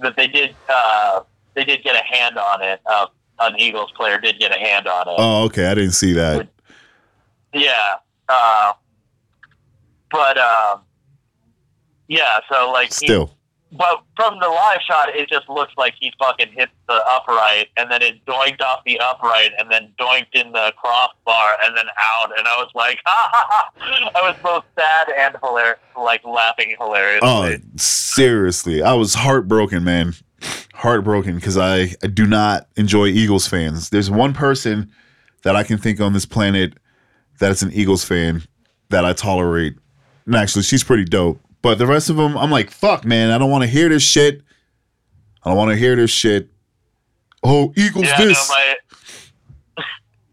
[0.00, 1.20] that they did uh
[1.54, 2.80] they did get a hand on it.
[2.86, 3.06] Uh,
[3.40, 5.14] an Eagles player did get a hand on it.
[5.16, 5.66] Oh, okay.
[5.66, 6.46] I didn't see that.
[7.54, 7.94] Yeah.
[8.28, 8.74] Uh,
[10.10, 10.82] but um,
[12.06, 12.38] yeah.
[12.50, 13.34] So like he- Still.
[13.72, 17.90] But from the live shot, it just looks like he fucking hit the upright, and
[17.90, 22.36] then it doinked off the upright, and then doinked in the crossbar, and then out.
[22.36, 24.10] And I was like, ha ha ha!
[24.14, 27.28] I was both sad and hilarious, like laughing hilariously.
[27.28, 28.82] Oh, seriously.
[28.82, 30.14] I was heartbroken, man.
[30.74, 33.90] Heartbroken because I, I do not enjoy Eagles fans.
[33.90, 34.90] There's one person
[35.42, 36.74] that I can think on this planet
[37.38, 38.42] that is an Eagles fan
[38.88, 39.74] that I tolerate.
[40.26, 41.40] And actually, she's pretty dope.
[41.62, 43.30] But the rest of them, I'm like, fuck, man.
[43.30, 44.42] I don't want to hear this shit.
[45.44, 46.48] I don't want to hear this shit.
[47.42, 48.48] Oh, Eagles yeah, this.
[48.48, 49.84] no, my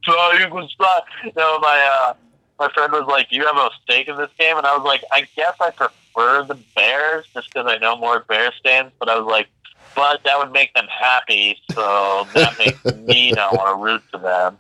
[0.39, 0.99] so Eagles fly.
[1.35, 2.13] No, my uh,
[2.59, 5.03] my friend was like, you have a stake in this game?" And I was like,
[5.13, 8.91] "I guess I prefer prefer the Bears just because I know more Bears fans.
[8.99, 9.47] But I was like,
[9.95, 14.19] but that would make them happy, so that makes me not want to root for
[14.19, 14.57] them.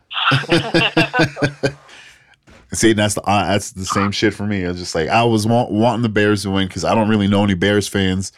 [2.77, 4.63] See, that's the uh, that's the same shit for me.
[4.63, 7.09] I was just like I was want, wanting the Bears to win because I don't
[7.09, 8.31] really know any Bears fans,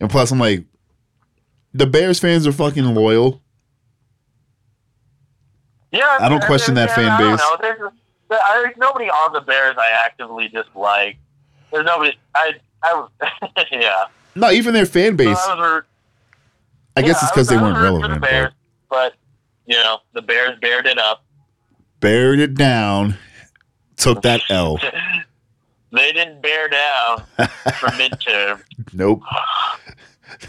[0.00, 0.64] and plus I'm like,
[1.74, 3.42] the Bears fans are fucking loyal.
[5.92, 7.40] Yeah, I don't question that fan I don't base.
[7.40, 7.56] know.
[7.60, 7.92] There's,
[8.30, 11.18] there's nobody on the Bears I actively dislike.
[11.70, 12.16] There's nobody.
[12.34, 12.54] I.
[12.82, 13.06] I.
[13.70, 14.06] yeah.
[14.34, 15.38] No, even their fan base.
[15.44, 15.84] So I was
[16.96, 18.14] I guess it's because they weren't relevant.
[18.14, 18.52] The Bears,
[18.88, 19.14] but
[19.66, 21.22] you know, the Bears bared it up.
[22.00, 23.16] bared it down,
[23.96, 24.78] took that L.
[25.92, 28.60] They didn't bear down for midterm.
[28.92, 29.22] Nope.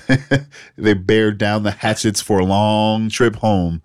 [0.76, 3.84] they bared down the hatchets for a long trip home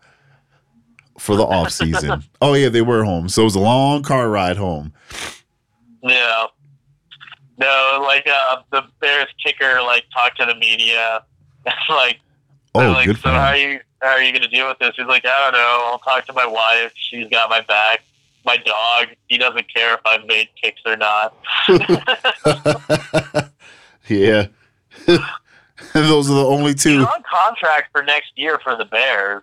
[1.18, 2.24] for the off season.
[2.40, 3.28] oh yeah, they were home.
[3.28, 4.94] So it was a long car ride home.
[6.02, 6.46] Yeah.
[7.58, 11.22] No, like uh, the Bears kicker like talked to the media.
[11.66, 12.20] It's like,
[12.74, 14.92] Oh, like, good so how are you how are you gonna deal with this?
[14.96, 15.90] He's like, I don't know.
[15.92, 16.92] I'll talk to my wife.
[16.94, 18.00] She's got my back.
[18.44, 21.36] My dog, he doesn't care if I've made kicks or not.
[24.08, 24.46] yeah.
[25.94, 27.00] Those are the only He's two.
[27.00, 29.42] on contract for next year for the Bears,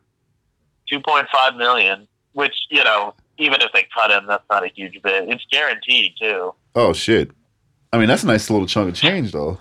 [0.89, 2.07] two point five million.
[2.33, 5.29] Which you know, even if they cut him, that's not a huge bit.
[5.29, 6.53] It's guaranteed too.
[6.75, 7.31] Oh shit.
[7.91, 9.59] I mean, that's a nice little chunk of change though.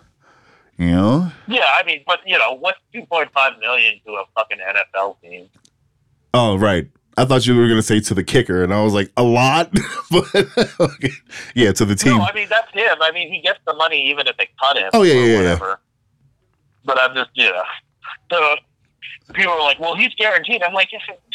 [0.78, 1.32] You know?
[1.48, 5.20] Yeah, I mean, but you know, what's two point five million to a fucking NFL
[5.22, 5.48] team?
[6.34, 6.86] Oh, right.
[7.18, 9.70] I thought you were gonna say to the kicker, and I was like, a lot,
[10.10, 10.34] but
[10.80, 11.10] okay.
[11.54, 12.18] yeah, to the team.
[12.18, 12.96] No, I mean that's him.
[13.00, 14.90] I mean he gets the money even if they cut him.
[14.92, 15.38] Oh, yeah, yeah, yeah, yeah.
[15.38, 15.80] whatever.
[16.84, 17.62] But I'm just know,
[18.30, 18.54] so
[19.34, 20.62] people are like, well, he's guaranteed.
[20.62, 20.88] I'm like,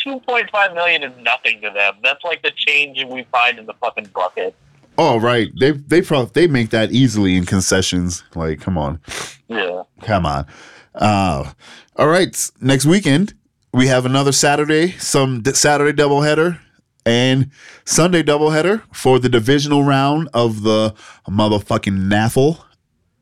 [0.03, 1.95] two point five million is nothing to them.
[2.03, 4.55] That's like the change we find in the fucking bucket.
[4.97, 5.49] Oh, right.
[5.59, 8.23] They they probably they make that easily in concessions.
[8.35, 8.99] Like, come on,
[9.47, 9.83] Yeah.
[10.03, 10.45] come on.
[10.93, 11.51] Uh,
[11.95, 12.49] all right.
[12.61, 13.33] Next weekend
[13.73, 16.59] we have another Saturday, some d- Saturday doubleheader
[17.05, 17.49] and
[17.85, 20.93] Sunday doubleheader for the divisional round of the
[21.27, 22.63] motherfucking NAFL,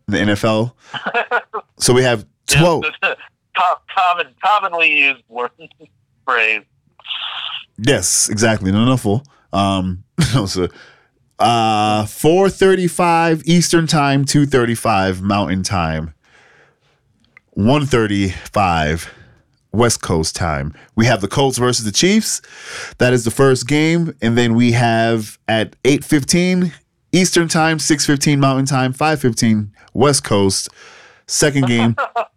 [0.08, 0.74] the NFL.
[1.80, 2.84] so we have twelve.
[3.94, 5.52] Common, commonly used word
[6.26, 6.64] phrase.
[7.78, 8.72] Yes, exactly.
[8.72, 9.24] No, full.
[9.52, 10.06] Um,
[10.46, 10.70] so,
[11.40, 16.14] uh, four thirty-five Eastern time, two thirty-five Mountain time,
[17.52, 19.14] one thirty-five
[19.72, 20.74] West Coast time.
[20.96, 22.42] We have the Colts versus the Chiefs.
[22.98, 26.74] That is the first game, and then we have at eight fifteen
[27.12, 30.70] Eastern time, six fifteen Mountain time, five fifteen West Coast.
[31.28, 31.96] Second game,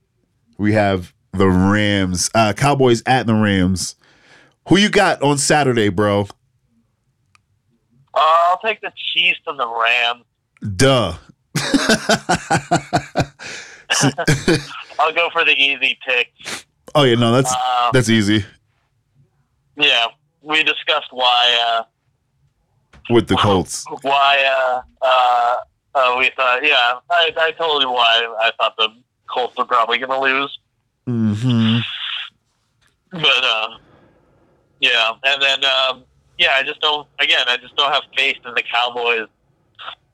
[0.59, 3.97] we have the Rams, uh, Cowboys at the Rams.
[4.69, 6.27] Who you got on Saturday, bro?
[8.15, 10.25] Uh, I'll take the Chiefs and the Rams.
[10.77, 11.15] Duh.
[14.99, 16.33] I'll go for the easy pick.
[16.95, 18.45] Oh yeah, no, that's Uh, that's easy
[19.77, 20.07] yeah,
[20.43, 21.83] we discussed why uh,
[23.11, 23.85] with the Colts.
[24.03, 25.57] why uh, uh,
[25.95, 26.65] uh, we thought.
[26.65, 28.89] Yeah, I, I told you why I thought the
[29.29, 30.59] Colts were probably going to lose.
[31.07, 31.79] hmm
[33.11, 33.79] But uh,
[34.81, 36.05] yeah, and then um,
[36.39, 37.09] yeah, I just don't.
[37.19, 39.29] Again, I just don't have faith in the Cowboys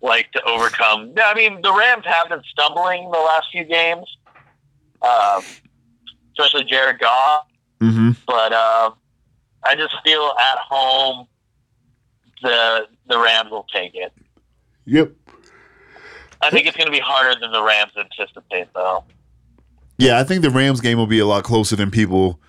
[0.01, 1.13] like to overcome.
[1.17, 4.07] Yeah, I mean, the Rams have been stumbling the last few games,
[5.03, 5.43] um,
[6.39, 7.47] especially Jared Goff.
[7.81, 8.91] hmm But uh,
[9.65, 11.27] I just feel at home
[12.43, 14.13] the the Rams will take it.
[14.85, 15.13] Yep.
[16.41, 19.05] I think it's going to be harder than the Rams anticipate, though.
[19.99, 22.41] Yeah, I think the Rams game will be a lot closer than people,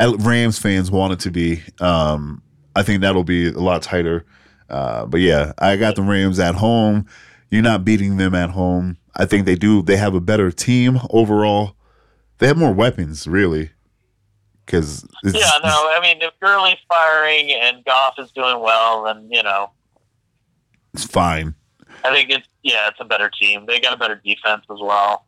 [0.00, 1.62] Rams fans want it to be.
[1.80, 2.42] Um,
[2.76, 4.24] I think that'll be a lot tighter.
[4.68, 7.06] Uh, but yeah, I got the Rams at home.
[7.50, 8.98] You're not beating them at home.
[9.16, 9.82] I think they do.
[9.82, 11.74] They have a better team overall.
[12.38, 13.70] They have more weapons, really.
[14.64, 19.42] Because Yeah, no, I mean, if Gurley's firing and Goff is doing well, then, you
[19.42, 19.70] know,
[20.92, 21.54] it's fine.
[22.04, 23.66] I think it's, yeah, it's a better team.
[23.66, 25.24] They got a better defense as well.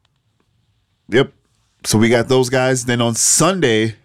[1.09, 1.33] Yep.
[1.85, 2.85] So we got those guys.
[2.85, 3.97] Then on Sunday,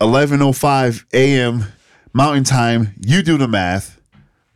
[0.00, 1.66] 11:05 a.m.
[2.12, 2.94] Mountain Time.
[3.00, 3.93] You do the math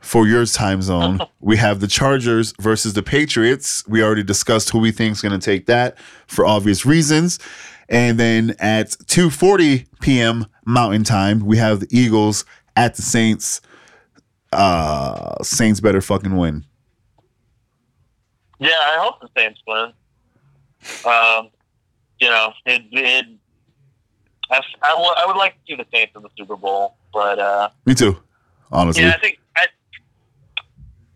[0.01, 1.21] for your time zone.
[1.41, 3.87] we have the Chargers versus the Patriots.
[3.89, 7.39] We already discussed who we think is going to take that for obvious reasons.
[7.89, 10.47] And then at 2:40 p.m.
[10.67, 12.45] Mountain Time, we have the Eagles
[12.77, 13.61] at the Saints.
[14.53, 16.65] Uh, Saints better fucking win.
[18.59, 19.93] Yeah, I hope the Saints win.
[21.07, 21.51] Um,
[22.21, 23.27] you know, it, it
[24.51, 27.39] I, I, w- I would like to see the Saints in the Super Bowl, but
[27.39, 28.21] uh, Me too.
[28.73, 29.03] Honestly.
[29.05, 29.67] yeah, I think I,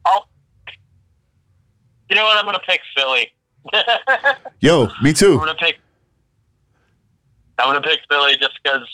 [0.06, 0.28] I'll.
[2.12, 2.37] You know what?
[2.37, 3.33] I'm gonna pick Philly.
[4.61, 5.33] Yo, me too.
[5.33, 5.79] I'm gonna pick.
[7.59, 8.87] I'm gonna pick Philly just because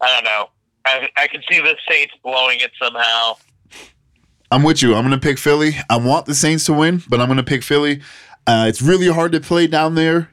[0.00, 0.50] I don't know.
[0.84, 3.34] I I can see the Saints blowing it somehow.
[4.52, 4.94] I'm with you.
[4.94, 5.72] I'm gonna pick Philly.
[5.90, 8.02] I want the Saints to win, but I'm gonna pick Philly.
[8.46, 10.30] Uh, it's really hard to play down there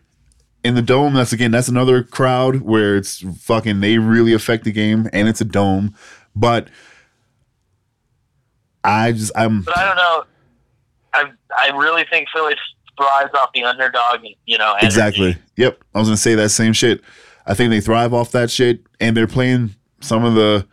[0.64, 1.16] in the dome.
[1.16, 3.80] That's again, that's another crowd where it's fucking.
[3.80, 5.96] They really affect the game, and it's a dome.
[6.36, 6.68] But
[8.84, 10.24] I just, I'm But I don't know.
[11.58, 12.56] I really think Philly
[12.98, 14.20] thrives off the underdog.
[14.46, 14.86] You know, energy.
[14.86, 15.38] exactly.
[15.58, 17.02] Yep, I was gonna say that same shit.
[17.46, 20.68] I think they thrive off that shit, and they're playing some of the.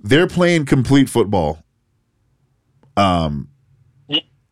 [0.00, 1.62] They're playing complete football.
[2.96, 3.48] Um,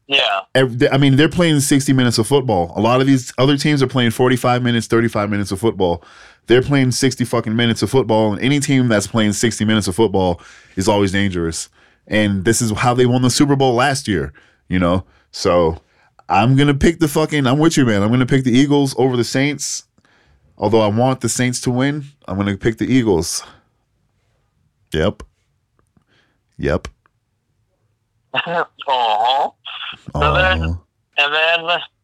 [0.06, 2.72] Yeah, Every, I mean, they're playing 60 minutes of football.
[2.76, 6.04] A lot of these other teams are playing 45 minutes, 35 minutes of football.
[6.46, 9.96] They're playing 60 fucking minutes of football, and any team that's playing 60 minutes of
[9.96, 10.42] football
[10.76, 11.70] is always dangerous.
[12.06, 14.34] And this is how they won the Super Bowl last year,
[14.68, 15.06] you know?
[15.34, 15.76] So
[16.28, 18.02] I'm going to pick the fucking, I'm with you, man.
[18.02, 19.82] I'm going to pick the Eagles over the Saints.
[20.56, 23.42] Although I want the Saints to win, I'm going to pick the Eagles.
[24.92, 25.24] Yep.
[26.56, 26.86] Yep.
[28.34, 28.64] uh-huh.
[28.88, 29.54] Oh.
[30.14, 30.78] then-
[31.16, 31.60] and then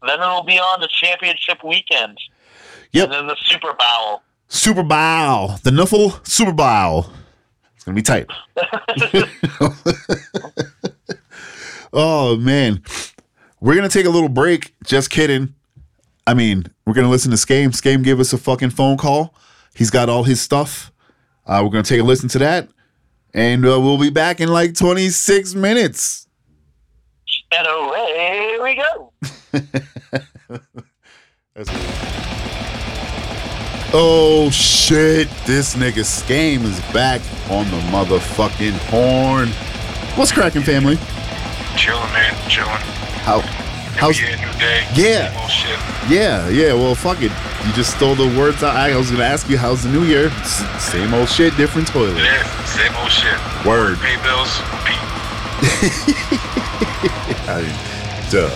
[0.06, 2.16] then it'll be on the championship weekend,
[2.92, 3.06] Yep.
[3.06, 4.22] and then the Super Bowl.
[4.46, 7.06] Super Bowl, the Nuffle Super Bowl.
[7.74, 8.28] It's gonna be tight.
[11.92, 12.82] oh man,
[13.60, 14.74] we're gonna take a little break.
[14.84, 15.54] Just kidding.
[16.26, 17.68] I mean, we're gonna listen to Skame.
[17.68, 19.34] Skame gave us a fucking phone call.
[19.74, 20.92] He's got all his stuff.
[21.46, 22.68] Uh, we're gonna take a listen to that,
[23.34, 26.26] and uh, we'll be back in like 26 minutes.
[27.52, 29.12] And away we go.
[33.92, 37.20] Oh shit, this nigga Skame is back
[37.50, 39.48] on the motherfucking horn.
[40.16, 40.96] What's cracking, family?
[41.76, 42.48] Chilling, man.
[42.48, 42.99] Chilling.
[43.22, 43.40] How?
[43.96, 44.86] How's New year, new day.
[44.94, 45.28] Yeah.
[45.28, 45.78] Same old shit.
[46.08, 46.72] Yeah, yeah.
[46.72, 47.32] Well, fuck it.
[47.66, 48.74] You just stole the words out.
[48.76, 50.28] I was gonna ask you, how's the new year?
[50.28, 52.16] S- same old shit, different toilet.
[52.16, 53.36] Yeah, same old shit.
[53.66, 53.98] Word.
[53.98, 55.00] Pay bills, repeat.
[57.50, 57.76] I mean,
[58.30, 58.48] duh.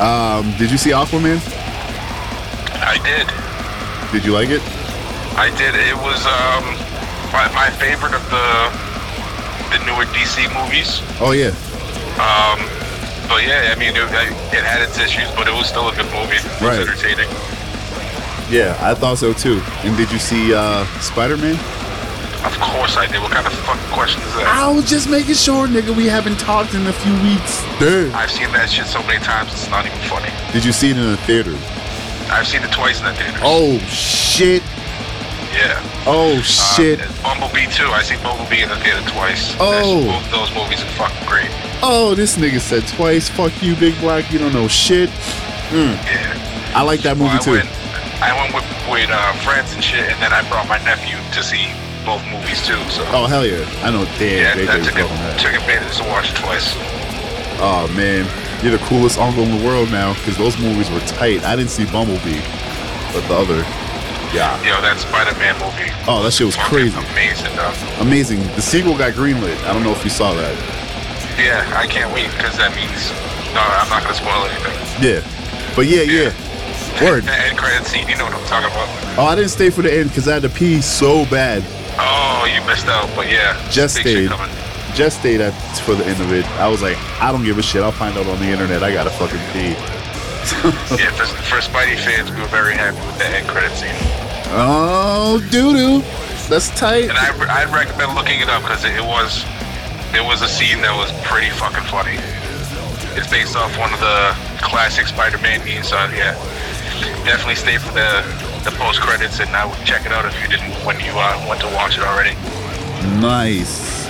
[0.02, 1.38] um, did you see Aquaman?
[2.82, 3.28] I did.
[4.12, 4.62] Did you like it?
[5.38, 5.74] I did.
[5.76, 6.64] It was um
[7.32, 8.89] my, my favorite of the
[9.70, 11.00] the newer DC movies.
[11.20, 11.54] Oh yeah.
[12.20, 12.58] Um,
[13.28, 14.02] but yeah, I mean, it,
[14.52, 16.36] it had its issues, but it was still a good movie.
[16.36, 16.80] It was Right.
[16.80, 17.28] entertaining.
[18.50, 19.62] Yeah, I thought so too.
[19.86, 21.54] And did you see uh, Spider Man?
[22.42, 23.20] Of course I did.
[23.22, 24.46] What kind of fucking question is that?
[24.48, 25.94] I was just making sure, nigga.
[25.94, 27.62] We haven't talked in a few weeks.
[27.78, 28.12] Dude.
[28.12, 30.30] I've seen that shit so many times, it's not even funny.
[30.52, 31.54] Did you see it in the theater?
[32.32, 33.38] I've seen it twice in the theater.
[33.42, 34.62] Oh shit.
[35.52, 35.82] Yeah.
[36.06, 37.00] Oh Uh, shit.
[37.22, 37.86] Bumblebee too.
[37.90, 39.54] I see Bumblebee in the theater twice.
[39.58, 40.04] Oh.
[40.06, 41.50] Both those movies are fucking great.
[41.82, 43.28] Oh, this nigga said twice.
[43.28, 44.30] Fuck you, Big Black.
[44.32, 45.10] You don't know shit.
[45.72, 46.72] Yeah.
[46.74, 47.50] I like that Well, movie I too.
[47.52, 47.68] went,
[48.22, 51.42] I went with, with uh, friends and shit, and then I brought my nephew to
[51.42, 51.72] see
[52.06, 52.78] both movies too.
[52.90, 53.66] So Oh hell yeah!
[53.82, 54.02] I know.
[54.22, 56.74] yeah, Damn, they that took, fucking took advantage to watch it twice.
[57.62, 58.24] Oh man,
[58.62, 61.42] you're the coolest uncle in the world now because those movies were tight.
[61.44, 62.40] I didn't see Bumblebee,
[63.12, 63.60] but the other,
[64.34, 64.56] yeah.
[64.62, 65.90] Yo, that Spider-Man movie.
[66.06, 67.74] Oh, that shit was crazy, Amazing, dog.
[68.00, 68.40] amazing.
[68.54, 69.56] The sequel got greenlit.
[69.64, 70.54] I don't know if you saw that.
[71.38, 73.10] Yeah, I can't wait because that means
[73.54, 74.76] no, I'm not gonna spoil anything.
[75.02, 75.20] Yeah,
[75.74, 76.30] but yeah, yeah.
[77.02, 77.24] Word.
[77.30, 78.88] The end credit scene, you know what I'm talking about.
[79.18, 81.64] Oh, I didn't stay for the end because I had to pee so bad.
[81.98, 84.30] Oh, you missed out, but yeah, Just stayed.
[84.94, 85.52] Just stayed at
[85.84, 86.44] for the end of it.
[86.58, 87.82] I was like, I don't give a shit.
[87.82, 88.82] I'll find out on the internet.
[88.82, 89.74] I gotta fucking pee.
[90.98, 93.94] Yeah, for, for Spidey fans, we were very happy with the end credit scene.
[94.52, 96.00] Oh, doo doo.
[96.48, 97.08] That's tight.
[97.08, 97.30] And I,
[97.62, 99.44] I'd recommend looking it up because it, it was
[100.12, 102.18] it was a scene that was pretty fucking funny.
[103.14, 106.34] It's based off one of the classic Spider-Man memes, so yeah,
[107.24, 108.26] definitely stay for the
[108.64, 111.46] the post credits and I would check it out if you didn't when you uh,
[111.48, 112.34] went to watch it already.
[113.20, 114.04] Nice.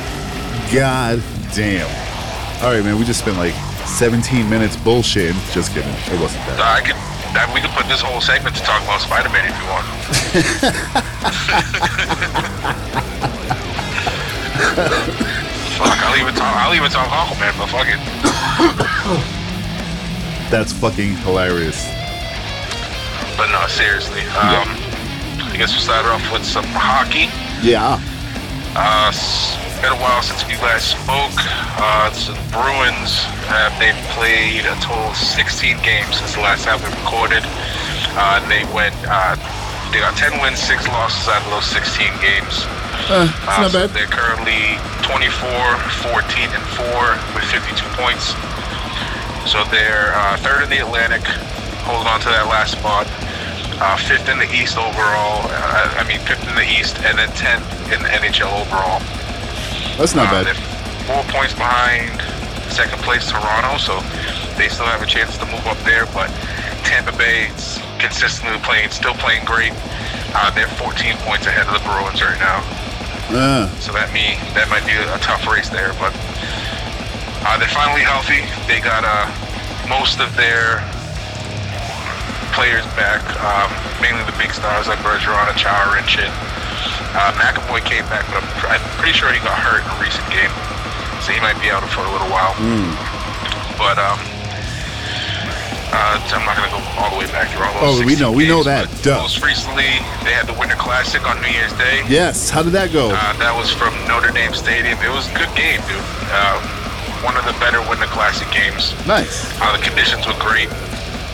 [0.73, 1.23] God
[1.55, 1.87] damn.
[2.65, 2.99] All right, man.
[2.99, 3.55] We just spent like
[3.91, 5.35] 17 minutes bullshitting.
[5.53, 5.91] Just kidding.
[5.91, 6.61] It wasn't that.
[6.61, 6.97] I could
[7.35, 9.87] that, we could put this whole segment to talk about Spider-Man if you want.
[15.79, 16.51] fuck, I'll even talk.
[16.59, 18.03] I'll even talk Aquaman, but fuck it.
[20.51, 21.87] That's fucking hilarious.
[23.37, 24.23] But no, seriously.
[24.35, 24.67] Um,
[25.47, 27.31] I guess we'll start off with some hockey.
[27.63, 28.01] Yeah.
[28.75, 29.13] Uh,
[29.81, 31.33] been a while since we last spoke.
[31.81, 36.79] Uh, the Bruins have they've played a total of 16 games since the last time
[36.85, 37.43] we recorded.
[38.17, 39.37] Uh, they went uh,
[39.93, 42.63] they got 10 wins, six losses out of those 16 games.
[43.11, 43.91] Uh, it's Uh, not so bad.
[43.97, 45.33] they're currently 24,
[46.05, 48.37] 14, and 4 with 52 points.
[49.51, 51.25] So they're uh, third in the Atlantic,
[51.89, 53.09] holding on to that last spot.
[53.83, 55.41] Uh, fifth in the East overall.
[55.49, 59.01] Uh, I mean, fifth in the East, and then 10th in the NHL overall.
[60.01, 60.57] That's not Uh, bad.
[61.05, 62.09] four points behind
[62.73, 64.01] second place Toronto, so
[64.57, 66.07] they still have a chance to move up there.
[66.07, 66.31] But
[66.85, 69.73] Tampa Bay is consistently playing, still playing great.
[70.35, 72.63] Uh, they're 14 points ahead of the Bruins right now.
[73.29, 76.15] Uh, So that me that might be a tough race there, but
[77.45, 78.41] uh, they're finally healthy.
[78.67, 79.29] They got uh,
[79.89, 80.81] most of their
[82.57, 83.69] players back, um,
[84.03, 86.31] mainly the big stars like Bergeron and Chara and shit.
[87.13, 89.99] Uh, McAvoy came back, but I'm, pr- I'm pretty sure he got hurt in a
[90.01, 90.53] recent game,
[91.23, 92.55] so he might be out for a little while.
[93.77, 94.19] But um,
[95.91, 98.01] uh, I'm not gonna go all the way back through all those.
[98.01, 98.85] Oh, we know- we know games, that.
[98.91, 99.19] but Duh.
[99.27, 99.91] Most recently,
[100.23, 102.05] they had the Winter Classic on New Year's Day.
[102.09, 102.49] yes.
[102.51, 103.11] How did that go?
[103.11, 104.99] Uh, that was from Notre Dame Stadium.
[105.03, 105.99] It was a good game, dude.
[106.31, 106.63] Uh,
[107.27, 108.95] one of the better Winter Classic games.
[109.07, 109.51] Nice.
[109.61, 110.71] Uh, the conditions were great.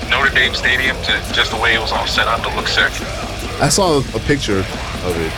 [0.08, 2.90] Notre Dame Stadium, to, just the way it was all set up, to look sick.
[3.60, 4.62] I saw a picture
[5.04, 5.32] of it.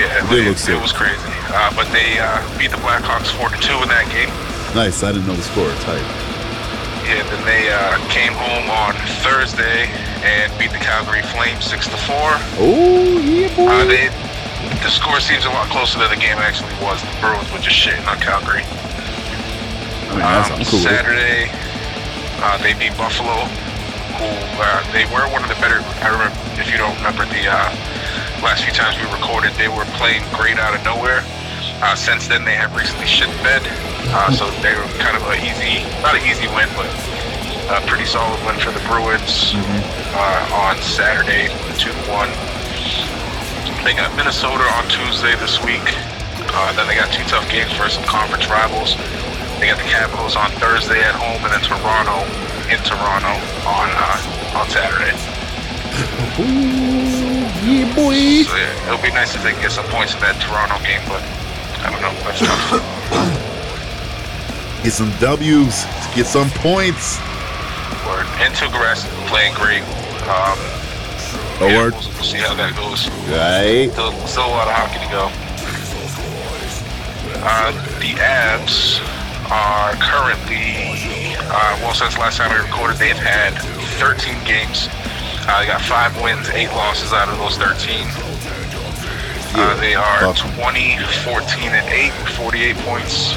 [0.00, 0.76] Yeah, it, Did it, look sick.
[0.76, 1.20] it was crazy.
[1.52, 4.32] Uh, but they uh, beat the Blackhawks four to two in that game.
[4.74, 5.02] Nice.
[5.04, 5.68] I didn't know the score.
[5.84, 6.00] Tight.
[7.04, 9.90] Yeah, then they uh, came home on Thursday
[10.24, 12.38] and beat the Calgary Flames six to four.
[12.56, 13.68] Oh yeah, boy.
[13.68, 14.08] Uh, they,
[14.80, 17.02] the score seems a lot closer than the game actually was.
[17.02, 18.64] The Bruins were just shitting on Calgary.
[18.64, 20.80] I mean, that's, Um, cool.
[20.80, 21.50] Saturday,
[22.40, 23.44] uh, they beat Buffalo,
[24.16, 24.28] who
[24.62, 25.82] uh, they were one of the better.
[26.00, 27.68] I remember, if you don't remember the uh,
[28.42, 31.22] last few times we recorded, they were playing great out of nowhere.
[31.82, 33.62] Uh, since then, they have recently shit bed,
[34.14, 36.86] uh, so they were kind of a easy, not an easy win, but
[37.70, 39.54] a pretty solid win for the Bruins
[40.14, 42.30] uh, on Saturday, two one.
[43.82, 45.82] They got Minnesota on Tuesday this week.
[46.54, 48.94] Uh, then they got two tough games versus some conference rivals.
[49.58, 52.22] They got the Capitals on Thursday at home, and then Toronto
[52.70, 53.34] in Toronto
[53.66, 55.14] on uh, on Saturday.
[57.62, 58.42] Yeah, boy.
[58.42, 61.02] So yeah, it'll be nice if they can get some points in that Toronto game,
[61.06, 61.22] but
[61.86, 62.10] I don't know.
[62.26, 62.82] That's tough.
[64.82, 65.84] Get some W's.
[66.14, 67.18] Get some points.
[68.02, 68.26] Word.
[68.42, 69.86] And Tuukka Rask playing great.
[70.26, 70.58] Um,
[71.62, 71.94] A yeah, word.
[71.94, 73.06] We'll, we'll see how that goes.
[73.30, 73.90] Right.
[73.94, 75.30] Still, still a lot of hockey to go.
[77.44, 78.98] Uh, the Avs
[79.50, 83.54] are currently, uh, well, since last time we recorded, they've had
[83.98, 84.88] 13 games.
[85.48, 88.06] Uh, they got five wins, eight losses out of those 13.
[89.54, 90.54] Uh, they are Fuck 'em.
[90.56, 93.34] 20, 14, and 8 with 48 points.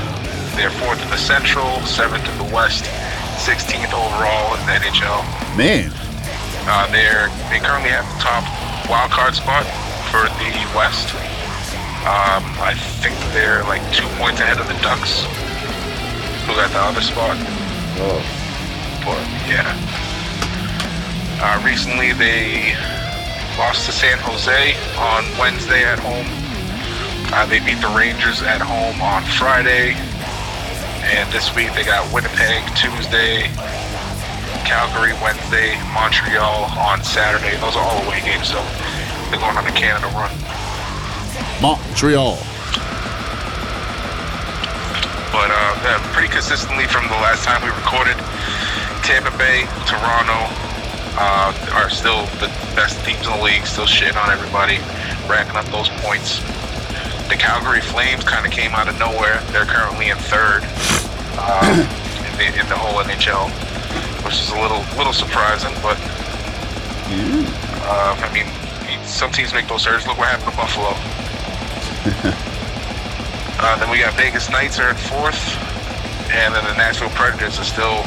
[0.55, 2.85] They're fourth in the Central, seventh in the West,
[3.43, 5.25] 16th overall in the NHL.
[5.57, 5.91] Man.
[6.67, 8.41] Uh, they're they currently have the top
[8.89, 9.65] wild card spot
[10.09, 11.13] for the West.
[12.07, 15.25] Um, I think they're like two points ahead of the Ducks,
[16.45, 17.35] who got the other spot.
[17.99, 18.21] Oh.
[19.03, 19.75] But yeah.
[21.37, 22.71] Uh, recently they
[23.59, 26.25] lost to San Jose on Wednesday at home.
[27.35, 29.99] Uh, they beat the Rangers at home on Friday.
[31.11, 33.51] And this week they got Winnipeg Tuesday,
[34.63, 37.59] Calgary Wednesday, Montreal on Saturday.
[37.59, 38.63] Those are all away games, so
[39.27, 40.31] they're going on a Canada run.
[41.59, 42.39] Montreal.
[45.35, 48.15] But uh, pretty consistently from the last time we recorded,
[49.03, 50.47] Tampa Bay, Toronto
[51.17, 54.77] uh, are still the best teams in the league, still shitting on everybody,
[55.27, 56.39] racking up those points.
[57.29, 59.41] The Calgary Flames kind of came out of nowhere.
[59.51, 60.61] They're currently in third
[61.37, 63.49] uh, in, the, in the whole NHL,
[64.23, 65.73] which is a little little surprising.
[65.81, 65.97] But
[67.87, 68.45] uh, I mean,
[69.05, 70.07] some teams make those surges.
[70.07, 70.93] Look what happened to Buffalo.
[73.57, 75.39] Uh, then we got Vegas Knights are at fourth,
[76.29, 78.03] and then the Nashville Predators are still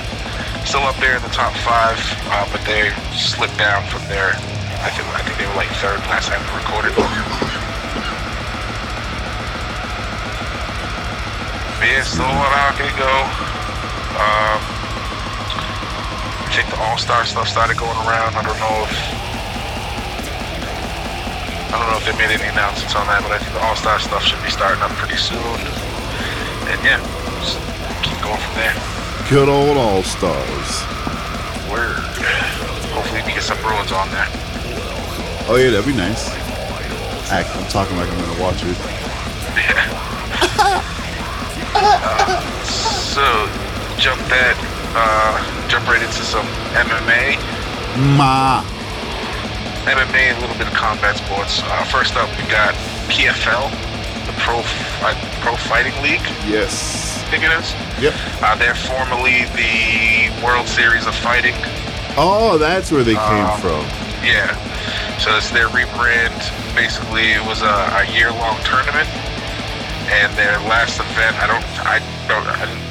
[0.69, 1.97] still up there in the top five,
[2.29, 4.37] uh, but they slipped down from there.
[4.85, 6.93] I think I think they were like third last time we recorded.
[6.93, 7.09] But
[11.89, 13.15] yeah, still a lot of go.
[14.21, 14.61] Um,
[16.45, 18.37] I think the All Star stuff started going around.
[18.37, 18.93] I don't know if
[21.73, 23.73] I don't know if they made any announcements on that, but I think the All
[23.73, 25.41] Star stuff should be starting up pretty soon.
[26.69, 27.01] And yeah,
[27.41, 27.57] just
[28.05, 28.98] keep going from there.
[29.29, 30.83] Good old All Stars.
[31.71, 31.99] Word.
[32.97, 34.25] Hopefully we get some Bruins on there.
[35.51, 36.31] Oh yeah, that'd be nice.
[37.31, 38.75] Act, I'm talking like I'm gonna watch it.
[43.19, 43.27] So
[43.99, 44.55] jump that,
[44.95, 46.47] uh, jump right into some
[46.79, 47.35] MMA.
[48.17, 48.63] Ma.
[49.91, 51.61] MMA, a little bit of combat sports.
[51.65, 52.75] Uh, first up, we got
[53.11, 53.88] PFL.
[54.39, 54.61] Pro
[55.05, 56.25] uh, Pro Fighting League.
[56.47, 57.19] Yes.
[57.25, 57.69] I think it is.
[58.01, 58.15] Yep.
[58.43, 61.55] Uh, they're formerly the World Series of Fighting.
[62.17, 63.85] Oh, that's where they came Um, from.
[64.25, 64.57] Yeah.
[65.19, 66.35] So it's their rebrand.
[66.75, 69.07] Basically, it was a, a year-long tournament,
[70.09, 71.37] and their last event.
[71.43, 71.65] I don't.
[71.85, 72.47] I don't.
[72.47, 72.87] I didn't,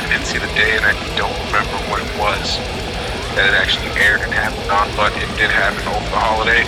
[0.00, 2.56] I didn't see the day, and I don't remember what it was
[3.34, 6.62] that it actually aired and happened on, but it did happen over the holiday.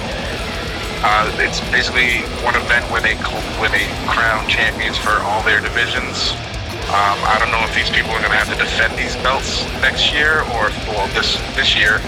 [1.05, 3.15] Uh, it's basically one event where they
[3.61, 6.33] where they crown champions for all their divisions.
[6.87, 9.67] Um, I don't know if these people are going to have to defend these belts
[9.83, 11.99] next year, or if, well, this this year,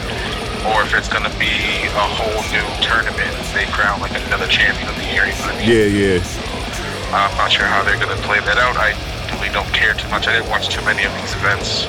[0.71, 1.51] or if it's going to be
[1.99, 3.35] a whole new tournament.
[3.53, 5.27] They crown like another champion of the year.
[5.27, 5.67] You know I mean?
[5.67, 6.19] Yeah, yeah.
[7.11, 8.77] I'm not sure how they're going to play that out.
[8.77, 8.95] I
[9.35, 10.29] really don't care too much.
[10.29, 11.89] I didn't watch too many of these events.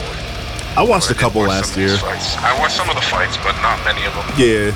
[0.77, 1.93] I watched a couple watch last year.
[2.41, 4.27] I watched some of the fights, but not many of them.
[4.37, 4.71] Yeah.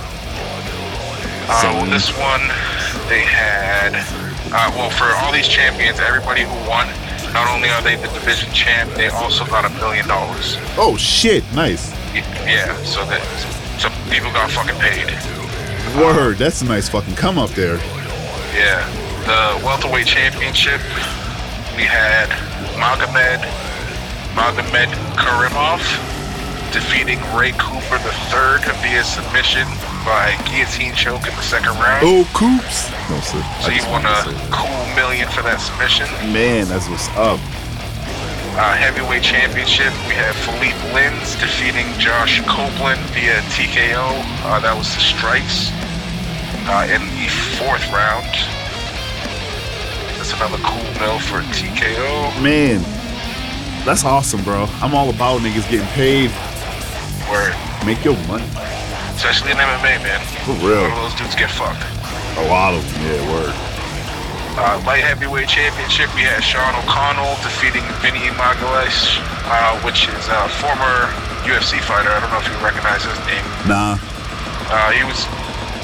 [1.61, 1.89] Same.
[1.89, 2.41] this one,
[3.09, 3.95] they had,
[4.53, 6.87] uh, well, for all these champions, everybody who won,
[7.33, 10.57] not only are they the division champ, they also got a million dollars.
[10.77, 11.91] Oh shit, nice.
[12.13, 13.21] Yeah, so that
[13.79, 15.09] some people got fucking paid.
[15.99, 17.77] Word, that's a nice fucking come up there.
[18.53, 18.87] Yeah,
[19.25, 20.79] the welterweight championship,
[21.75, 22.29] we had
[22.77, 23.41] Magomed,
[24.35, 25.81] Magomed Karimov
[26.73, 29.69] defeating Ray Cooper III via submission
[30.03, 32.01] by guillotine choke in the second round.
[32.01, 32.89] Oh, Coops.
[33.09, 33.39] No, sir.
[33.61, 36.09] So you won a cool million for that submission.
[36.33, 37.39] Man, that's what's up.
[38.57, 44.01] Uh, heavyweight championship, we have Philippe Lins defeating Josh Copeland via TKO.
[44.41, 45.69] Uh, that was the strikes
[46.69, 47.29] uh, in the
[47.61, 48.29] fourth round.
[50.17, 52.41] That's another cool mill for TKO.
[52.41, 52.81] Man,
[53.85, 54.65] that's awesome, bro.
[54.81, 56.31] I'm all about niggas getting paid.
[57.85, 58.45] Make your money.
[59.17, 60.21] especially in MMA, man.
[60.45, 60.85] For real.
[60.85, 61.81] of those dudes get fucked.
[62.37, 63.53] A lot of them, yeah, word.
[64.55, 69.17] Uh, light heavyweight championship, we had Sean O'Connell defeating Vinny Magalhaes,
[69.49, 71.09] uh, which is a former
[71.41, 72.09] UFC fighter.
[72.13, 73.41] I don't know if you recognize his name.
[73.65, 73.97] Nah.
[74.69, 75.25] Uh, he was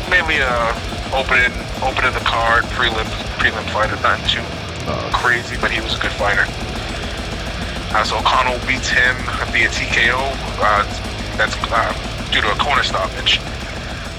[0.09, 0.69] mainly uh,
[1.17, 1.49] opening
[1.81, 3.09] opening the card, prelim
[3.41, 4.41] prelim fighter, not too
[4.85, 6.45] Uh, crazy, but he was a good fighter.
[7.93, 9.15] Uh, so O'Connell beats him
[9.49, 10.17] via TKO.
[11.39, 11.95] That's uh,
[12.35, 13.39] due to a corner stoppage.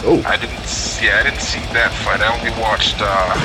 [0.09, 1.13] oh, I didn't see.
[1.13, 2.25] I didn't see that fight.
[2.25, 2.97] I only watched.
[2.97, 3.37] Uh,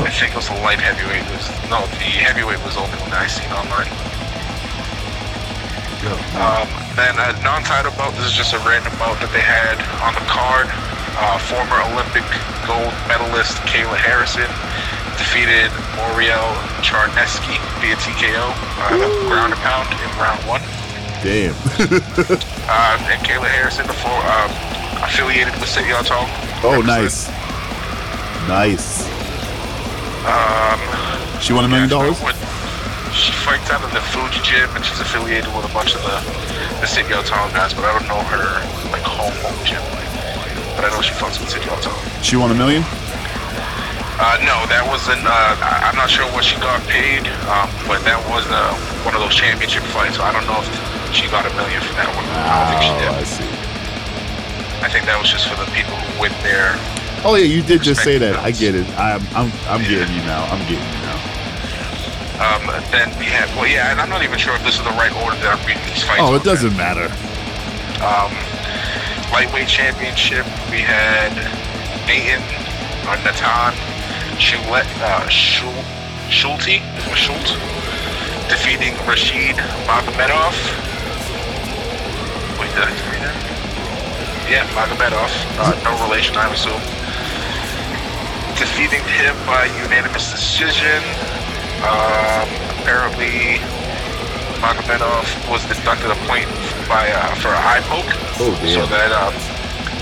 [0.00, 1.28] I think it was the light heavyweight.
[1.28, 3.92] Was no, the heavyweight was the only one I seen online.
[6.40, 6.64] Um,
[6.96, 8.16] then a non-title bout.
[8.16, 10.72] This is just a random bout that they had on the card.
[11.20, 12.24] Uh, former Olympic
[12.64, 14.48] gold medalist Kayla Harrison
[15.20, 15.68] defeated
[16.00, 16.48] Moriel
[16.80, 18.56] Charneski via TKO,
[18.88, 18.96] uh,
[19.28, 20.64] ground and pound in round one.
[21.24, 21.54] Damn.
[22.64, 24.48] Uh, and Kayla Harrison, the four, um,
[25.04, 26.24] affiliated with City Tong.
[26.64, 27.28] oh, nice.
[28.48, 29.04] Nice.
[30.24, 30.80] Um,
[31.44, 32.16] She won a million dollars?
[33.12, 36.16] She fights out of the Fuji gym, and she's affiliated with a bunch of the
[36.80, 39.84] the Sityodtong guys, but I don't know her like home home gym.
[40.74, 42.24] But I know she fucks with Sityodtong.
[42.24, 42.82] She won a million?
[44.16, 45.20] Uh, no, that wasn't.
[45.20, 48.72] Uh, I'm not sure what she got paid, um, but that was uh,
[49.04, 50.16] one of those championship fights.
[50.16, 50.68] So I don't know if
[51.14, 52.26] she got a million for that one.
[52.26, 53.50] I don't think she Oh, I see.
[54.84, 56.76] I think that was just for the people who win there.
[57.24, 58.36] Oh yeah, you did just say that.
[58.36, 58.86] I get it.
[58.98, 60.04] I'm I'm I'm Yeah.
[60.04, 60.44] getting you now.
[60.52, 61.18] I'm getting you now.
[62.34, 64.90] Um, then we had, well, yeah, and I'm not even sure if this is the
[64.98, 66.18] right order that I'm reading these fights.
[66.20, 67.06] Oh, it doesn't matter.
[68.02, 68.34] Um,
[69.30, 71.30] lightweight championship, we had
[72.10, 72.42] Nathan
[73.06, 73.72] or Natan
[74.42, 75.72] Shulet, uh, Shul,
[76.28, 77.54] Schulte, or Schult,
[78.50, 79.54] defeating Rashid
[79.86, 80.52] Magomedov.
[82.74, 83.36] Wait, did I say that?
[84.50, 85.30] Yeah, Magomedov.
[85.62, 86.82] Uh, no relation, I assume.
[88.58, 90.98] Defeating him by unanimous decision.
[91.86, 92.46] Um,
[92.82, 93.62] apparently,
[94.58, 96.50] Magomedov was deducted a point
[96.90, 98.10] by uh, for an eye poke.
[98.42, 98.54] Oh.
[98.66, 99.34] So that um,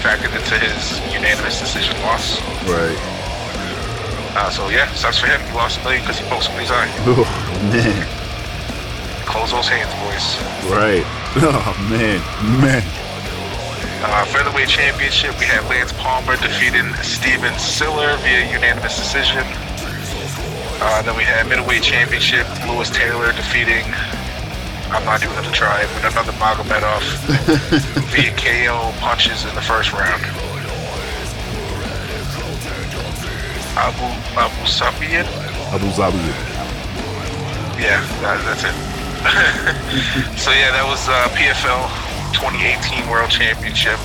[0.00, 2.40] factored into his unanimous decision loss.
[2.64, 2.96] Right.
[4.34, 5.40] Uh, so yeah, sucks for him.
[5.44, 6.88] He lost a million because he poked somebody's eye.
[7.04, 8.08] Oh man.
[9.26, 10.72] Close those hands, boys.
[10.72, 11.21] Right.
[11.34, 12.20] Oh man.
[12.60, 12.82] Man.
[14.04, 19.40] Uh, featherweight championship, we had Lance Palmer defeating Steven Siller via unanimous decision.
[20.84, 23.84] Uh, then we had middleweight championship, Louis Taylor defeating.
[24.92, 27.00] I'm not even gonna try it, but another Magomedov
[28.12, 30.20] via KO punches in the first round.
[33.80, 34.04] Abu
[34.36, 35.24] Abu Sabian,
[35.72, 36.20] Abu Zabi.
[37.80, 38.91] yeah, that, that's it.
[40.36, 41.86] so yeah, that was uh, PFL
[42.34, 43.98] 2018 World Championship.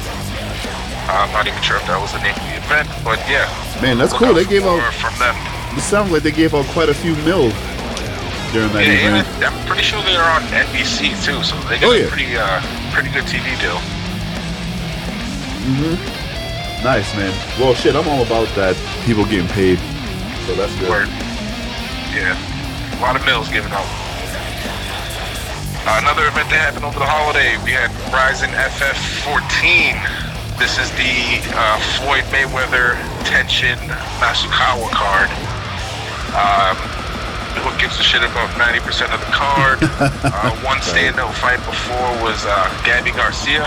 [1.09, 3.47] I'm not even sure if that was the name of the event, but yeah.
[3.82, 4.34] Man, that's cool.
[4.36, 5.34] They gave out from them.
[5.78, 7.49] It sounds like they gave out quite a few mil
[8.51, 9.28] during that Yeah, event.
[9.41, 12.59] I'm pretty sure they're on NBC too, so they got Oh, a pretty uh,
[12.91, 13.80] pretty good TV deal.
[15.65, 15.97] Mhm.
[16.84, 17.34] Nice, man.
[17.59, 18.76] Well, shit, I'm all about that.
[19.05, 19.80] People getting paid,
[20.45, 20.89] so that's good.
[20.89, 21.09] Word.
[22.13, 23.88] Yeah, a lot of mills given out.
[25.88, 29.96] Another event that happened over the holiday, we had RIZIN FF14.
[30.60, 33.80] This is the uh, Floyd Mayweather Tenshin
[34.20, 35.32] Nasukawa card.
[36.36, 36.76] Um,
[37.64, 39.80] who gives a shit about 90% of the card?
[40.28, 43.64] uh, one standout fight before was uh, Gabi Garcia.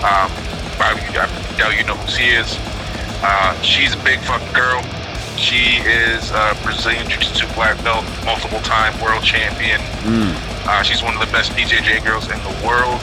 [0.00, 0.32] Um,
[0.80, 2.56] I doubt you know who she is.
[3.20, 4.80] Uh, she's a big fucking girl.
[5.42, 9.80] She is a Brazilian Jiu-Jitsu black belt, multiple time world champion.
[10.64, 13.02] Uh, she's one of the best BJJ girls in the world,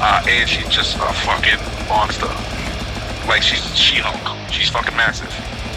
[0.00, 2.30] uh, and she's just a fucking monster.
[3.26, 4.52] Like she's She-Hulk.
[4.52, 5.28] She's fucking massive.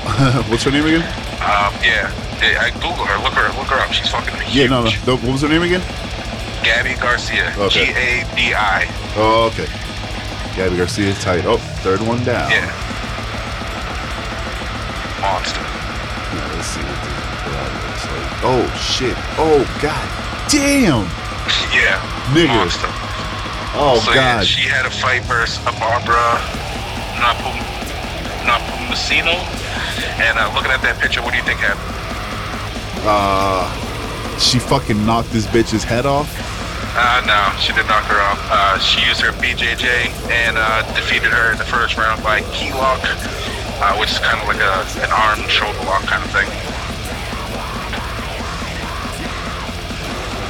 [0.50, 1.02] What's her name again?
[1.42, 3.18] Um, yeah, Yeah, I Google her.
[3.24, 3.50] Look her.
[3.60, 3.92] Look her up.
[3.92, 4.56] She's fucking huge.
[4.56, 5.18] Yeah, no, no.
[5.18, 5.82] What was her name again?
[6.62, 7.54] Gabi Garcia.
[7.58, 7.86] Okay.
[7.86, 8.86] G A B I.
[9.18, 9.66] Oh, okay.
[10.54, 11.46] Gabi Garcia, tight.
[11.46, 12.50] Oh, third one down.
[12.52, 12.70] Yeah.
[15.22, 15.62] Monster.
[15.62, 17.22] Yeah, let's see what this
[17.86, 18.32] looks like.
[18.44, 19.18] Oh shit.
[19.38, 20.02] Oh god
[20.50, 21.06] damn.
[21.70, 22.02] Yeah.
[22.34, 22.58] Nigga.
[22.58, 22.90] Monster.
[23.78, 24.46] Oh so yeah, god.
[24.46, 26.42] she had a fight versus a Barbara
[27.22, 27.56] Napum
[28.44, 29.38] Napumusino.
[30.20, 31.96] And uh, looking at that picture, what do you think happened?
[33.06, 33.70] Uh,
[34.38, 36.30] she fucking knocked this bitch's head off.
[36.94, 38.40] Uh, no, she did knock her off.
[38.52, 42.74] Uh, she used her BJJ and uh, defeated her in the first round by key
[42.74, 43.00] lock,
[43.82, 46.48] uh, which is kind of like a an arm shoulder lock kind of thing.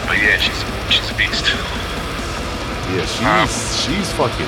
[0.08, 0.60] But yeah, she's
[0.94, 1.46] she's a beast.
[2.92, 4.48] Yeah, she's Um, she's fucking.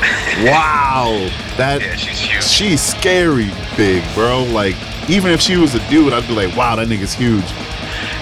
[0.38, 2.44] Wow, that Yeah, she's huge.
[2.44, 4.44] she's scary big, bro.
[4.44, 4.76] Like
[5.10, 7.42] even if she was a dude, I'd be like, wow, that nigga's huge.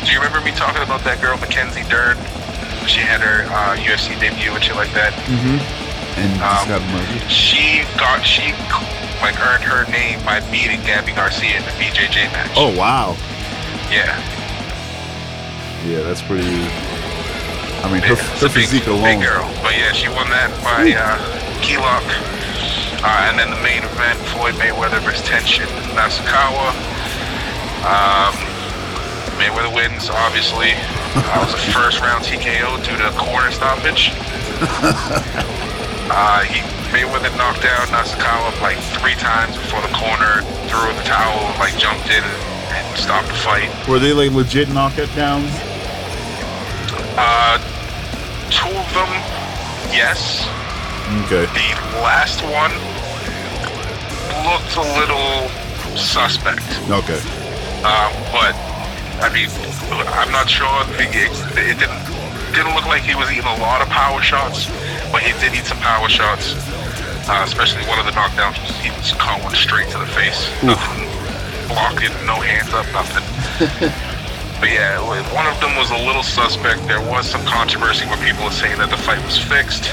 [0.06, 2.16] Do you remember me talking about that girl Mackenzie Dern?
[2.88, 5.12] She had her uh, UFC debut and shit like that.
[5.28, 5.60] And
[6.40, 7.28] just Um, got murdered.
[7.30, 8.54] She got she
[9.20, 12.52] like earned her name by beating Gabi Garcia in the BJJ match.
[12.56, 13.16] Oh wow,
[13.90, 14.16] yeah.
[15.86, 16.46] yeah, that's pretty.
[17.84, 19.20] I mean, her, her big, physique alone.
[19.20, 19.46] big girl.
[19.62, 21.16] But yeah, she won that by uh,
[21.62, 22.02] key lock.
[23.04, 26.72] Uh, and then the main event, Floyd Mayweather versus Tenshin Nasukawa.
[27.86, 28.34] Um,
[29.38, 30.72] Mayweather wins, obviously.
[31.16, 34.12] Uh, it was a first round TKO due to a corner stoppage.
[36.10, 36.60] uh, he
[36.94, 41.76] Mayweather knocked down Nasukawa like three times before the corner, threw in the towel, like
[41.78, 43.70] jumped in and stopped the fight.
[43.88, 45.50] Were they like legit knockout downs?
[47.18, 47.58] Uh,
[48.50, 49.10] two of them,
[49.92, 50.46] yes.
[51.26, 51.46] Okay.
[51.46, 52.72] The last one
[54.46, 55.48] looked a little
[55.96, 57.18] suspect, Okay.
[57.82, 58.54] um, but
[59.22, 59.48] I mean,
[60.12, 60.66] I'm not sure.
[60.98, 62.04] The, it didn't
[62.54, 64.68] didn't look like he was eating a lot of power shots,
[65.12, 66.54] but he did eat some power shots.
[67.28, 70.46] Uh, especially one of the knockdowns, he just caught one straight to the face.
[70.62, 71.06] Nothing
[71.66, 73.22] blocking, no hands up, nothing.
[74.58, 76.80] But yeah, one of them was a little suspect.
[76.88, 79.84] There was some controversy where people were saying that the fight was fixed.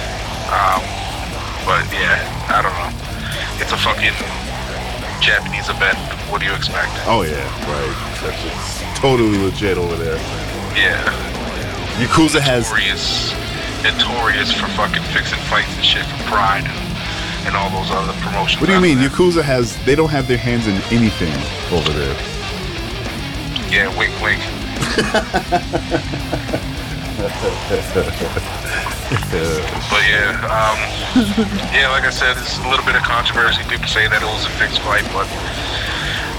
[0.47, 0.79] Um,
[1.67, 2.91] but yeah, I don't know.
[3.59, 4.15] It's a fucking
[5.19, 5.99] Japanese event.
[6.31, 6.95] What do you expect?
[7.11, 7.91] Oh yeah, right.
[8.23, 10.15] That's just totally legit over there.
[10.79, 11.03] Yeah,
[11.99, 13.35] Yakuza has notorious,
[13.83, 16.65] notorious for fucking fixing fights and shit for Pride
[17.45, 18.61] and all those other promotions.
[18.61, 18.97] What do you mean?
[18.99, 19.09] there.
[19.09, 21.33] Yakuza has they don't have their hands in anything
[21.75, 22.15] over there.
[23.67, 24.39] Yeah, wink, wink.
[29.91, 30.79] but yeah, um,
[31.75, 33.61] yeah, like I said, it's a little bit of controversy.
[33.67, 35.27] People say that it was a fixed fight, but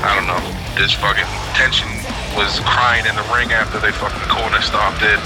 [0.03, 0.41] I don't know.
[0.77, 1.91] This fucking Tenshin
[2.37, 5.21] was crying in the ring after they fucking corner stopped it.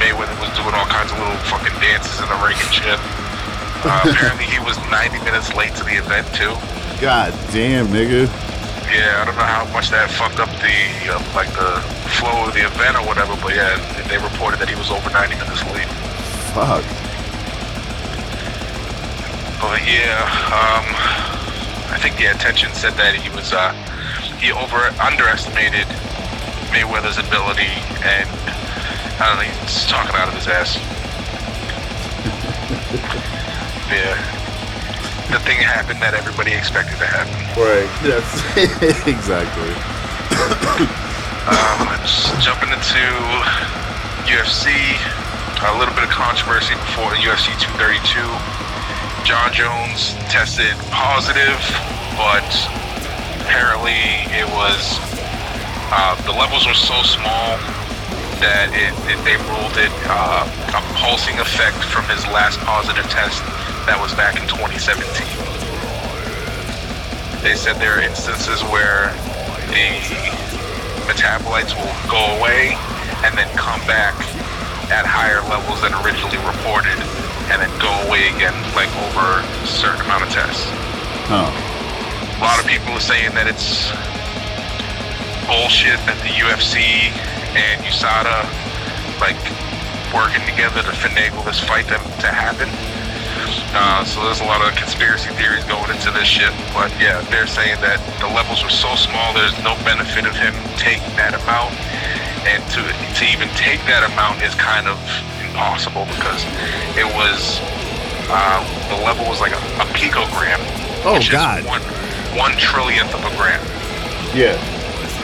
[0.00, 3.00] Mayweather was doing all kinds of little fucking dances in the ring and shit.
[3.84, 6.52] Uh, apparently, he was 90 minutes late to the event too.
[7.00, 8.28] God damn, nigga.
[8.88, 10.78] Yeah, I don't know how much that fucked up the
[11.10, 11.82] uh, like the
[12.16, 13.76] flow of the event or whatever, but yeah,
[14.08, 15.90] they reported that he was over 90 minutes late.
[16.54, 16.86] Fuck.
[19.58, 20.22] But yeah,
[20.54, 20.86] um,
[21.90, 23.74] I think the attention said that he was uh,
[24.38, 25.88] he over underestimated
[26.70, 27.72] Mayweather's ability,
[28.06, 28.28] and
[29.18, 30.76] I don't know, he's just talking out of his ass.
[33.90, 34.14] yeah,
[35.32, 37.32] the thing happened that everybody expected to happen.
[37.56, 37.88] Right.
[38.04, 38.26] Yes.
[39.06, 39.72] exactly.
[41.46, 42.98] Um, just jumping into
[44.26, 44.66] UFC,
[45.62, 48.18] a little bit of controversy before UFC 232.
[49.22, 51.54] John Jones tested positive,
[52.18, 52.42] but
[53.46, 54.98] apparently it was
[55.94, 57.62] uh, the levels were so small
[58.46, 63.42] that it, it they ruled it uh, a pulsing effect from his last positive test
[63.90, 65.02] that was back in 2017.
[67.42, 69.10] They said there are instances where
[69.74, 69.98] the
[71.10, 72.78] metabolites will go away
[73.26, 74.14] and then come back
[74.94, 76.94] at higher levels than originally reported
[77.50, 80.70] and then go away again like over a certain amount of tests.
[81.26, 81.50] Huh.
[81.50, 83.90] A lot of people are saying that it's
[85.50, 87.10] bullshit that the UFC
[87.56, 88.44] and USADA
[89.18, 89.40] like
[90.12, 92.68] working together to finagle this fight to, to happen.
[93.72, 96.52] Uh, so there's a lot of conspiracy theories going into this shit.
[96.72, 100.54] But yeah, they're saying that the levels were so small, there's no benefit of him
[100.76, 101.74] taking that amount.
[102.46, 104.96] And to to even take that amount is kind of
[105.42, 106.44] impossible because
[106.94, 107.58] it was
[108.30, 108.60] uh,
[108.92, 110.60] the level was like a, a picogram.
[111.04, 111.60] Oh, which God.
[111.60, 111.82] Is one
[112.36, 113.60] one trillionth of a gram.
[114.36, 114.54] Yeah.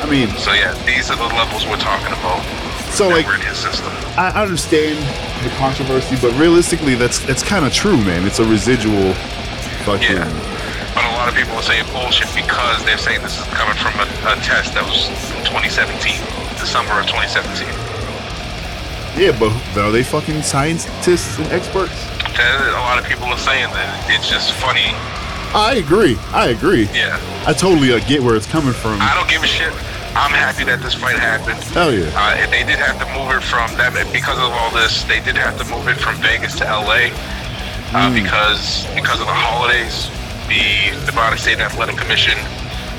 [0.03, 2.43] I mean, So yeah, these are the levels we're talking about.
[2.91, 3.91] So, like- in his system.
[4.19, 4.99] I understand
[5.45, 8.27] the controversy, but realistically, that's that's kind of true, man.
[8.27, 9.15] It's a residual
[9.87, 10.17] fucking.
[10.17, 10.29] Yeah.
[10.95, 13.95] But a lot of people are saying bullshit because they're saying this is coming from
[14.01, 16.21] a, a test that was in 2017,
[16.61, 17.65] the summer of 2017.
[19.17, 21.95] Yeah, but are they fucking scientists and experts?
[22.27, 24.93] A lot of people are saying that it's just funny.
[25.55, 26.17] I agree.
[26.33, 26.89] I agree.
[26.93, 27.21] Yeah.
[27.47, 29.01] I totally uh, get where it's coming from.
[29.01, 29.73] I don't give a shit.
[30.15, 31.63] I'm happy that this fight happened.
[31.73, 32.13] Hell yeah.
[32.13, 35.05] Uh, and they did have to move it from that because of all this.
[35.05, 37.09] They did have to move it from Vegas to LA
[37.97, 40.09] uh, because because of the holidays.
[40.53, 42.37] The Nevada State Athletic Commission,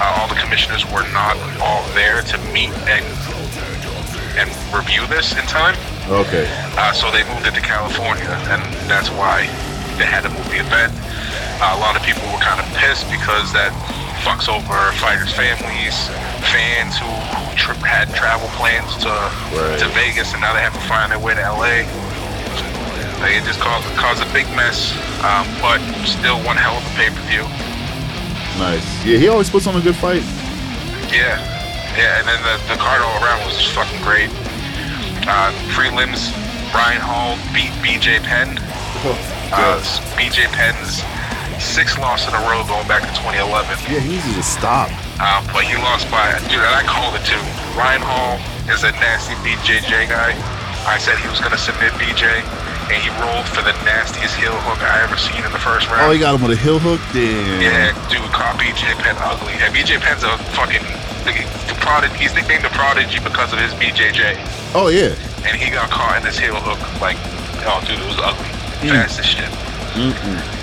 [0.01, 3.05] uh, all the commissioners were not all there to meet and
[4.33, 5.77] and review this in time.
[6.09, 6.49] Okay.
[6.73, 9.45] Uh, so they moved it to California, and that's why
[10.01, 10.89] they had to move the event.
[11.61, 13.69] Uh, a lot of people were kind of pissed because that
[14.23, 15.95] fucks over fighters' families,
[16.51, 19.11] fans who, who had travel plans to
[19.53, 19.79] Right.
[19.79, 21.83] to Vegas, and now they have to find their way to LA.
[23.21, 24.91] They just caused caused a big mess,
[25.23, 27.43] um, but still one hell of a pay per view.
[28.59, 28.83] Nice.
[29.05, 30.23] Yeah, he always puts on a good fight.
[31.11, 31.39] Yeah,
[31.95, 34.29] yeah, and then the, the card all around was just fucking great.
[35.27, 36.31] Uh, prelims,
[36.73, 38.59] Ryan Hall beat BJ Penn.
[39.53, 39.77] Uh,
[40.17, 41.01] BJ Penn's
[41.63, 43.79] sixth losses in a row going back to 2011.
[43.87, 44.91] Yeah, he needs to stop.
[45.17, 47.39] Uh, but he lost by, dude, I called it too.
[47.79, 48.37] Ryan Hall
[48.67, 50.35] is a nasty BJJ guy.
[50.85, 52.43] I said he was going to submit BJ,
[52.91, 56.03] and he rolled for the nastiest heel hook I ever seen in the first round.
[56.03, 56.99] Oh, he got him with a heel hook.
[57.15, 57.63] Damn.
[57.63, 59.55] Yeah, dude, caught BJ Penn ugly.
[59.63, 60.83] And BJ Penn's a fucking
[61.23, 61.31] the.
[62.17, 64.33] He's nicknamed the prodigy because of his BJJ,
[64.73, 65.13] Oh yeah.
[65.45, 66.79] and he got caught in this heel hook.
[66.99, 67.17] Like,
[67.67, 68.49] oh, dude, it was ugly,
[68.89, 70.62] fast as shit.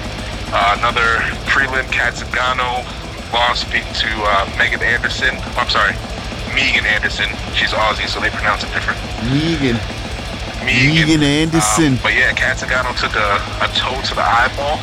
[0.53, 2.82] Uh, another prelim, Cat Zingano
[3.32, 5.34] lost beat to uh, Megan Anderson.
[5.55, 5.94] I'm sorry,
[6.55, 7.30] Megan Anderson.
[7.55, 8.98] She's Aussie, so they pronounce it different.
[9.30, 9.78] Megan.
[10.66, 11.92] Megan, Megan Anderson.
[11.94, 14.78] Um, but yeah, Cat Zingano took a, a toe to the eyeball.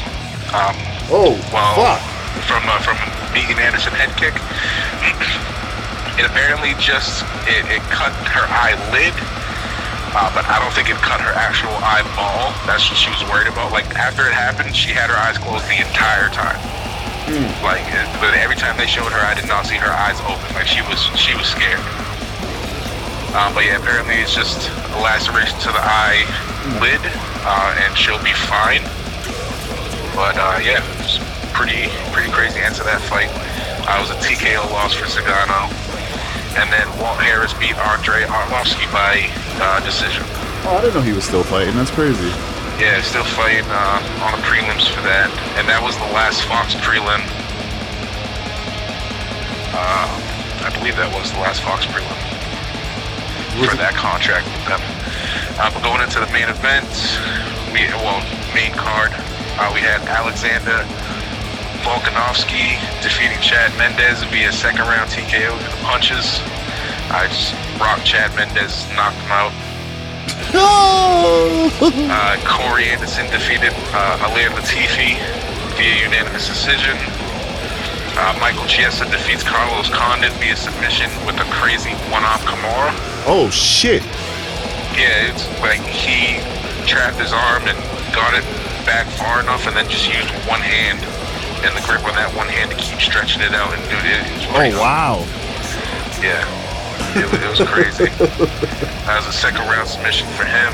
[0.56, 0.76] Um,
[1.10, 2.04] Oh, well, fuck.
[2.44, 3.00] from uh, from
[3.32, 4.36] Megan Anderson head kick.
[6.20, 9.16] it apparently just it, it cut her eyelid,
[10.16, 12.54] uh, but I don't think it cut her actual eyeball.
[12.66, 13.72] That's what she was worried about.
[13.72, 16.60] Like after it happened, she had her eyes closed the entire time.
[17.60, 20.48] Like, it, but every time they showed her, I did not see her eyes open.
[20.56, 21.84] Like she was she was scared.
[23.36, 26.24] Um, but yeah, apparently it's just a laceration to the eye
[26.80, 27.04] lid,
[27.44, 28.82] uh, and she'll be fine.
[30.16, 31.20] But uh, yeah, it's
[31.52, 33.30] pretty pretty crazy end to that fight.
[33.88, 35.72] I was a TKO loss for Zingano.
[36.58, 39.30] And then Walt Harris beat Andrei Arlovsky by
[39.60, 40.24] uh, decision.
[40.66, 41.76] Oh, I didn't know he was still fighting.
[41.76, 42.28] That's crazy.
[42.78, 45.30] Yeah, still fighting uh, on the prelims for that.
[45.58, 47.24] And that was the last Fox prelim.
[49.74, 50.08] Uh,
[50.66, 52.06] I believe that was the last Fox prelim
[53.58, 54.82] for it- that contract with them.
[55.58, 56.86] Uh, but going into the main event,
[57.74, 58.22] we well
[58.54, 59.10] main card,
[59.58, 60.86] uh, we had Alexander
[61.82, 66.42] Volkanovski defeating Chad Mendes via second round TKO to the punches.
[67.10, 69.54] I just rocked Chad Mendes, knocked him out.
[70.54, 71.70] No.
[72.10, 75.16] Uh, Corey Anderson defeated uh, Ilir Latifi
[75.78, 76.96] via unanimous decision.
[78.18, 82.90] Uh, Michael Chiesa defeats Carlos Condit via submission with a crazy one-off Kimura.
[83.28, 84.02] oh shit.
[84.98, 86.40] Yeah, it's like he
[86.88, 87.78] trapped his arm and
[88.16, 88.44] got it
[88.86, 90.98] back far enough, and then just used one hand
[91.66, 93.70] and the grip on that one hand to keep stretching it out.
[93.74, 95.16] And dude, it, it was Oh wow.
[96.24, 96.42] Yeah,
[97.16, 98.06] it, was- it was crazy.
[99.06, 100.74] that was a second round submission for him.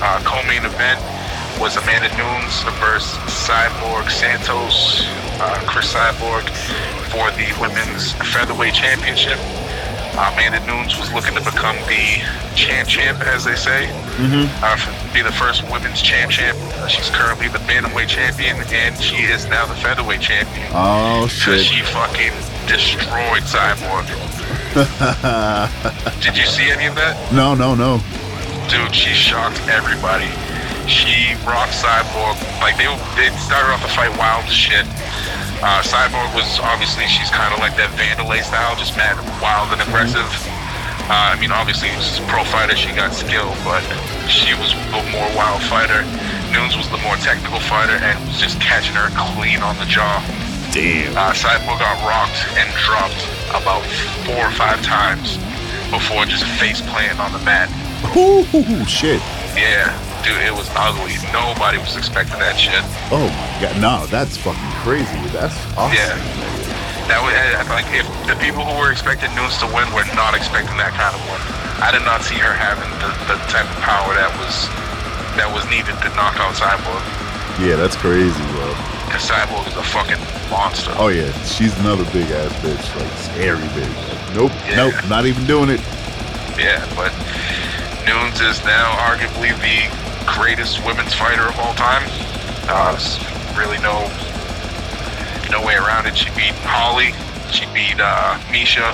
[0.00, 1.00] Uh, co-main event
[1.58, 5.02] was Amanda Nunes versus Cyborg Santos.
[5.40, 6.46] Uh, Cris Cyborg
[7.10, 9.38] for the women's featherweight championship.
[10.18, 12.22] Uh, Amanda Nunes was looking to become the
[12.54, 13.86] champ champ, as they say.
[14.18, 14.46] Mm-hmm.
[14.62, 16.56] Uh, be the first women's champ champ.
[16.78, 20.66] Uh, she's currently the bantamweight champion, and she is now the featherweight champion.
[20.74, 21.66] Oh Because shit.
[21.66, 22.34] she fucking
[22.66, 24.06] destroyed Cyborg.
[26.20, 27.16] Did you see any of that?
[27.32, 28.00] no, no, no.
[28.68, 30.28] Dude, she shocked everybody.
[30.84, 32.36] She rocked Cyborg.
[32.60, 34.84] Like they they started off the fight wild as shit.
[35.64, 39.80] Uh, Cyborg was obviously she's kind of like that Wanderlei style, just mad wild and
[39.80, 40.28] aggressive.
[41.08, 43.80] Uh, I mean, obviously she's a pro fighter, she got skill, but
[44.28, 46.04] she was the more wild fighter.
[46.52, 50.20] Nunes was the more technical fighter and was just catching her clean on the jaw.
[50.76, 51.16] Damn.
[51.16, 53.82] Uh, Cyborg got rocked and dropped about
[54.26, 55.36] four or five times
[55.90, 57.68] before just face planting on the mat.
[58.16, 58.44] Ooh,
[58.84, 59.20] shit.
[59.56, 59.90] Yeah,
[60.22, 61.16] dude, it was ugly.
[61.32, 62.84] Nobody was expecting that shit.
[63.10, 63.74] Oh my god.
[63.80, 65.18] No, that's fucking crazy.
[65.32, 65.96] That's awesome.
[65.96, 66.14] Yeah.
[67.08, 67.32] That was
[67.72, 71.16] like if the people who were expecting Nunes to win were not expecting that kind
[71.16, 71.40] of win.
[71.80, 74.68] I did not see her having the, the type of power that was
[75.40, 77.00] that was needed to knock out Cyborg.
[77.58, 78.36] Yeah, that's crazy,
[79.16, 80.92] Cyborg is a fucking monster.
[80.96, 84.34] Oh yeah, she's another big ass bitch, like scary bitch.
[84.34, 84.76] Nope, Yeah.
[84.76, 85.80] nope, not even doing it.
[86.58, 87.12] Yeah, but
[88.06, 89.88] Nunes is now arguably the
[90.26, 92.02] greatest women's fighter of all time.
[92.68, 92.98] Uh,
[93.56, 94.04] really no
[95.50, 96.16] no way around it.
[96.16, 97.14] She beat Holly,
[97.50, 98.92] she beat uh, Miesha,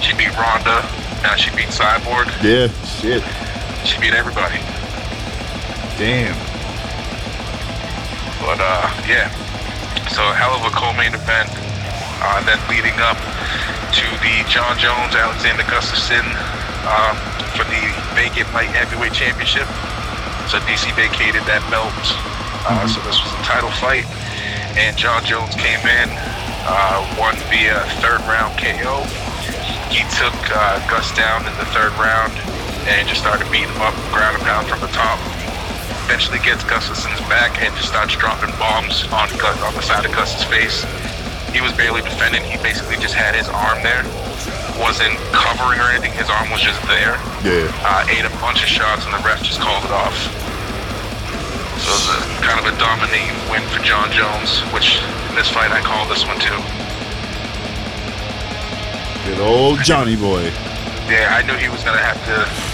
[0.00, 0.82] she beat Ronda,
[1.22, 2.26] now she beat Cyborg.
[2.42, 3.22] Yeah, shit.
[3.86, 4.58] She beat everybody.
[5.98, 6.36] Damn.
[8.42, 9.30] But uh, yeah,
[10.10, 11.48] so a hell of a co-main event.
[12.22, 13.18] Uh, then leading up
[13.94, 16.22] to the John Jones Alexander Gustafsson
[16.86, 17.14] um,
[17.54, 17.82] for the
[18.14, 19.66] vacant light heavyweight championship.
[20.50, 21.90] So DC vacated that belt.
[22.66, 24.06] Uh, So this was a title fight,
[24.78, 26.08] and John Jones came in,
[26.66, 29.02] uh, won via third round KO.
[29.90, 32.32] He took uh, Gus down in the third round
[32.86, 35.18] and just started beating him up, ground and pound from the top
[36.04, 39.30] eventually gets Gustafsson's back and just starts dropping bombs on
[39.62, 40.84] on the side of Gus's face.
[41.52, 42.42] He was barely defending.
[42.42, 44.02] He basically just had his arm there.
[44.80, 46.12] Wasn't covering or anything.
[46.16, 47.20] His arm was just there.
[47.44, 47.68] Yeah.
[47.84, 50.16] Uh, ate a bunch of shots and the ref just called it off.
[51.82, 55.50] So it was a, kind of a dominating win for John Jones, which in this
[55.50, 56.56] fight I call this one too.
[59.28, 60.50] Good old Johnny boy.
[61.06, 62.71] Yeah, I knew he was gonna have to.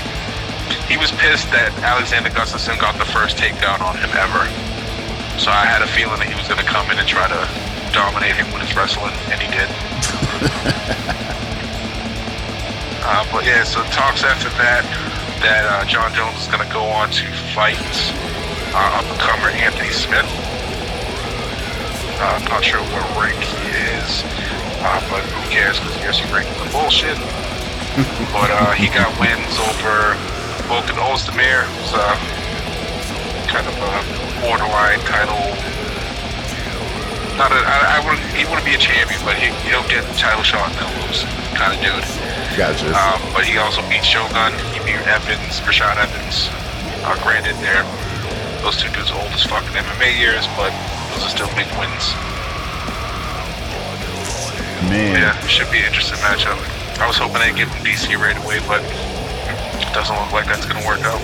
[0.88, 4.44] He was pissed that Alexander Gustafsson got the first takedown on him ever.
[5.38, 7.40] So I had a feeling that he was gonna come in and try to
[7.92, 9.68] dominate him with his wrestling, and he did.
[13.06, 14.82] uh, but yeah, so talks after that
[15.40, 17.78] that uh, John Jones is gonna go on to fight
[18.74, 20.26] uh, up-and-comer Anthony Smith.
[22.18, 24.26] Uh, I'm not sure what rank he is,
[24.82, 25.78] uh, but who cares?
[25.78, 27.14] Because UFC rankings are bullshit.
[28.34, 30.18] but uh, he got wins over
[30.68, 32.12] Volkan Ozdemir, who's uh,
[33.48, 33.92] kind of a
[34.44, 35.40] borderline title.
[37.40, 38.20] Not a, I, I wouldn't.
[38.36, 41.24] He wouldn't be a champion, but he, he'll get a title shot and he'll lose,
[41.56, 42.04] kind of dude.
[42.52, 42.92] Gotcha.
[42.92, 44.52] Um, but he also beat Shogun.
[44.76, 46.52] He beat Evans, Rashad Evans.
[47.00, 47.86] Uh, granted, they're
[48.60, 50.74] those two dudes are old as fucking MMA years, but
[51.14, 52.12] those are still big wins.
[54.90, 55.16] Man.
[55.16, 56.58] Yeah, should be an interesting matchup.
[56.98, 58.82] I was hoping they'd give him DC right away, but
[59.92, 61.20] doesn't look like that's gonna work out.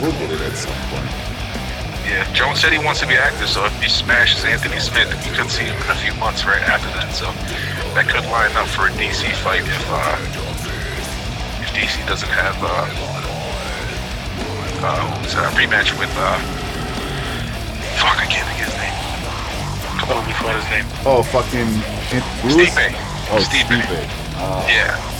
[0.00, 1.08] We'll get it at some point.
[2.04, 5.34] Yeah, Jones said he wants to be active, so if he smashes Anthony Smith, we
[5.34, 7.08] could see him in a few months right after that.
[7.16, 7.32] So
[7.96, 10.18] that could line up for a DC fight if uh,
[11.64, 12.84] if DC doesn't have uh,
[14.84, 16.36] uh, a rematch with uh,
[17.96, 18.96] fuck, I can't think of his name.
[19.98, 20.86] Completely forgot his name.
[21.08, 21.70] Oh, fucking?
[22.12, 22.92] Stipe.
[23.32, 23.64] Oh, Stipe.
[23.64, 24.04] Stipe.
[24.36, 25.13] Oh, Yeah.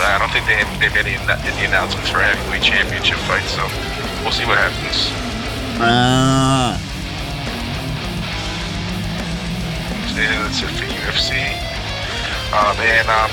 [0.00, 3.44] But I don't think they they've made any, any announcements for a heavyweight championship fight,
[3.44, 3.60] so
[4.24, 5.12] we'll see what happens.
[5.76, 6.80] Ah.
[10.08, 11.36] So yeah, that's it for UFC.
[12.56, 13.28] Um, and um,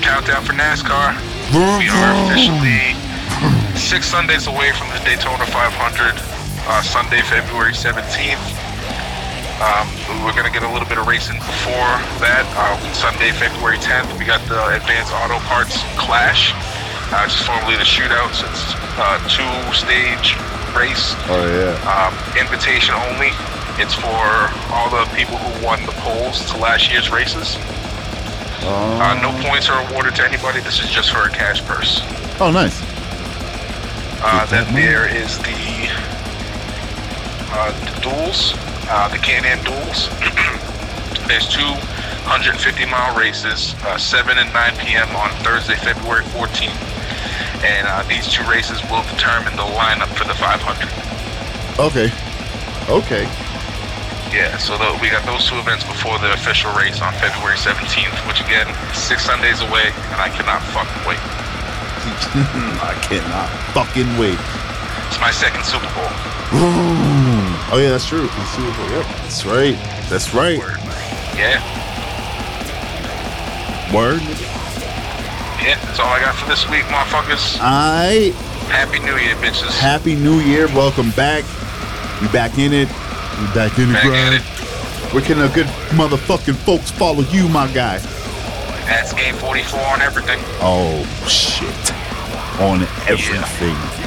[0.00, 1.12] countdown for NASCAR.
[1.52, 2.96] We are officially
[3.76, 6.16] six Sundays away from the Daytona 500.
[6.64, 8.59] Uh, Sunday, February 17th.
[9.60, 9.84] Um,
[10.24, 11.92] we're gonna get a little bit of racing before
[12.24, 12.48] that.
[12.56, 16.56] Uh, Sunday, February 10th, we got the Advanced Auto Parts Clash,
[17.12, 18.40] uh, is formerly the Shootouts.
[18.40, 20.32] It's a two-stage
[20.72, 21.76] race Oh, yeah.
[21.84, 23.36] um, invitation only.
[23.76, 24.24] It's for
[24.72, 27.56] all the people who won the polls to last year's races.
[28.64, 30.60] Uh, no points are awarded to anybody.
[30.60, 32.00] This is just for a cash purse.
[32.40, 32.80] Oh, nice.
[34.22, 35.88] Uh, then there is the,
[37.52, 38.52] uh, the duels.
[38.90, 40.10] Uh, the Can-Am Duels.
[41.30, 41.70] There's two
[42.26, 42.58] 150
[42.90, 45.08] mile races, uh, 7 and 9 p.m.
[45.14, 46.74] on Thursday, February 14th.
[47.62, 50.90] And uh, these two races will determine the lineup for the 500.
[51.78, 52.10] Okay.
[52.90, 53.24] Okay.
[54.34, 58.14] Yeah, so tho- we got those two events before the official race on February 17th,
[58.26, 61.18] which again, six Sundays away, and I cannot fucking wait.
[62.82, 64.38] I cannot fucking wait.
[65.10, 67.09] It's my second Super Bowl.
[67.72, 68.26] Oh yeah, that's true.
[68.26, 68.64] That's true.
[68.66, 69.06] Yep.
[69.22, 69.74] That's right.
[70.08, 70.58] That's right.
[71.36, 71.60] Yeah,
[73.94, 74.20] Word.
[75.62, 77.58] yeah, that's all I got for this week, motherfuckers.
[77.60, 78.32] I
[78.70, 79.70] Happy New Year, bitches.
[79.78, 80.66] happy New Year.
[80.68, 81.44] Welcome back.
[82.20, 82.88] We back in it.
[82.88, 84.34] We back in the Back at grind.
[84.34, 84.42] it.
[85.14, 85.66] Where can the good
[85.96, 87.98] motherfucking folks follow you, my guy?
[88.86, 90.38] That's game 44 on everything.
[90.60, 91.92] Oh shit.
[92.60, 93.99] On everything.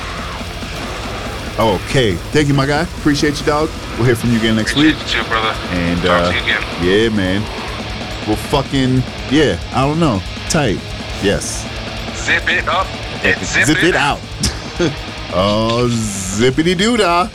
[1.59, 2.15] Okay.
[2.15, 2.81] Thank you, my guy.
[2.81, 3.69] Appreciate you, dog.
[3.97, 4.95] We'll hear from you again next week.
[4.95, 5.49] Appreciate you too, brother.
[5.69, 6.83] And Talk uh, to you again.
[6.83, 7.41] yeah, man.
[8.27, 9.59] We'll fucking yeah.
[9.73, 10.19] I don't know.
[10.49, 10.79] Tight.
[11.21, 11.63] Yes.
[12.25, 12.87] Zip it up
[13.23, 14.19] and zip, Zip it out.
[15.35, 17.29] oh, zippity doo dah.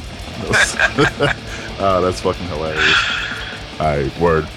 [1.79, 2.97] oh, that's fucking hilarious.
[3.79, 4.49] All right, word.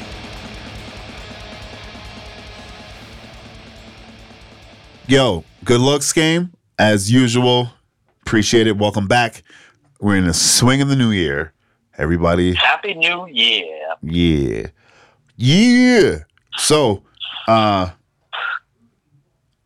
[5.07, 7.69] Yo, good looks game as usual.
[8.31, 8.77] Appreciate it.
[8.77, 9.43] Welcome back.
[9.99, 11.51] We're in the swing of the new year.
[11.97, 13.89] Everybody, Happy New Year.
[14.01, 14.67] yeah.
[15.35, 16.15] Yeah.
[16.55, 17.03] So,
[17.45, 17.89] uh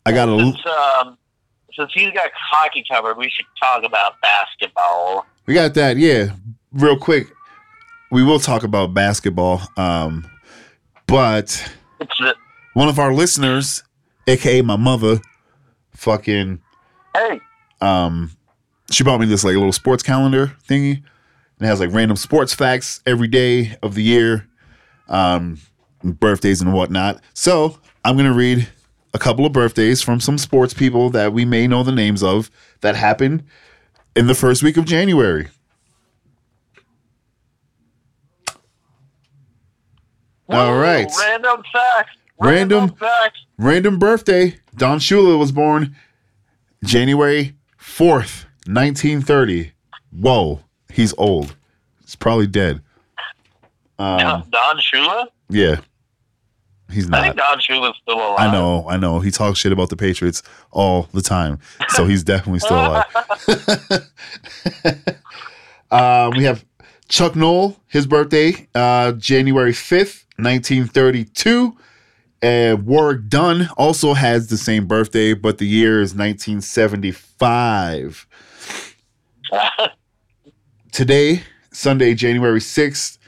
[0.04, 1.16] I got a Since, um,
[1.76, 5.26] since he's got hockey covered, we should talk about basketball.
[5.46, 6.32] We got that, yeah.
[6.72, 7.28] Real quick,
[8.10, 9.62] we will talk about basketball.
[9.76, 10.28] Um,
[11.06, 12.34] but It's the,
[12.74, 13.84] one of our listeners,
[14.26, 15.20] aka my mother,
[15.92, 16.60] fucking
[17.14, 17.40] hey,
[17.80, 18.32] um,
[18.90, 21.02] she bought me this like little sports calendar thingy.
[21.58, 24.46] And it has like random sports facts every day of the year,
[25.08, 25.58] um,
[26.04, 27.20] birthdays and whatnot.
[27.34, 28.68] So I'm gonna read
[29.14, 32.50] a couple of birthdays from some sports people that we may know the names of
[32.82, 33.42] that happened
[34.14, 35.48] in the first week of January.
[40.48, 41.10] All Woo, right.
[41.18, 42.16] Random facts.
[42.40, 43.40] Random- facts.
[43.58, 44.58] Random birthday.
[44.76, 45.96] Don Shula was born
[46.84, 49.72] January 4th, 1930.
[50.10, 50.60] Whoa,
[50.92, 51.56] he's old.
[52.02, 52.82] He's probably dead.
[53.98, 55.26] Um, Don Shula?
[55.48, 55.80] yeah.
[56.90, 57.20] He's not.
[57.20, 57.36] I think.
[57.36, 58.36] Don Shula's still alive.
[58.38, 59.20] I know, I know.
[59.20, 61.58] He talks shit about the Patriots all the time.
[61.88, 63.04] So he's definitely still alive.
[65.90, 66.64] uh, we have
[67.08, 71.76] Chuck Noll, his birthday, uh, January 5th, 1932.
[72.42, 78.26] And Warrick Dunn also has the same birthday, but the year is 1975.
[80.92, 81.42] Today,
[81.72, 83.18] Sunday, January 6th,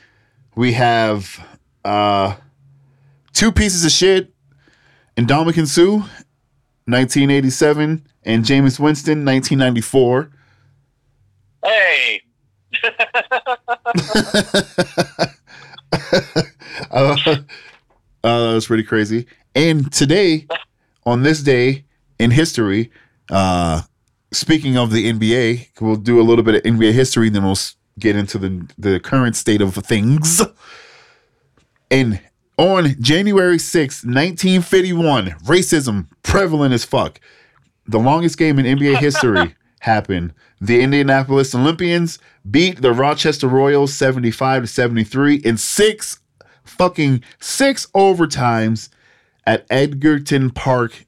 [0.55, 1.47] we have
[1.85, 2.37] uh,
[3.33, 4.33] two pieces of shit
[5.17, 5.99] Ndamukong Suh,
[6.87, 10.31] 1987, and Jameis Winston, 1994.
[11.65, 12.21] hey,
[16.91, 17.37] uh, uh,
[18.23, 19.27] that was pretty crazy.
[19.55, 20.47] And today,
[21.05, 21.85] on this day
[22.19, 22.93] in history,
[23.31, 23.83] uh,
[24.33, 27.59] speaking of the NBA, we'll do a little bit of NBA history, then we'll
[27.99, 30.41] get into the the current state of things.
[31.91, 32.21] And
[32.57, 37.21] on January sixth, 1951, racism prevalent as fuck.
[37.87, 40.35] The longest game in NBA history happened.
[40.61, 42.19] The Indianapolis Olympians
[42.51, 46.21] beat the Rochester Royals 75 to 73 in six
[46.65, 48.91] fucking six overtimes
[49.47, 51.07] at Edgerton Park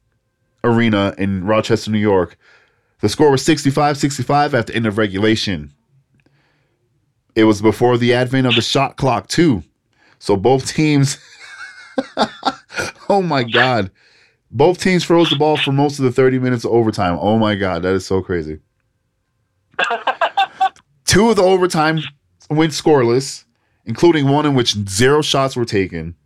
[0.64, 2.38] Arena in Rochester, New York.
[3.00, 5.72] The score was 65 65 at the end of regulation.
[7.34, 9.62] It was before the advent of the shot clock, too.
[10.18, 11.18] So both teams,
[13.08, 13.90] oh my God.
[14.50, 17.16] Both teams froze the ball for most of the 30 minutes of overtime.
[17.20, 18.58] Oh my God, that is so crazy.
[21.04, 22.00] Two of the overtime
[22.50, 23.44] went scoreless,
[23.86, 26.16] including one in which zero shots were taken.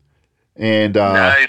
[0.56, 1.48] And uh, nice.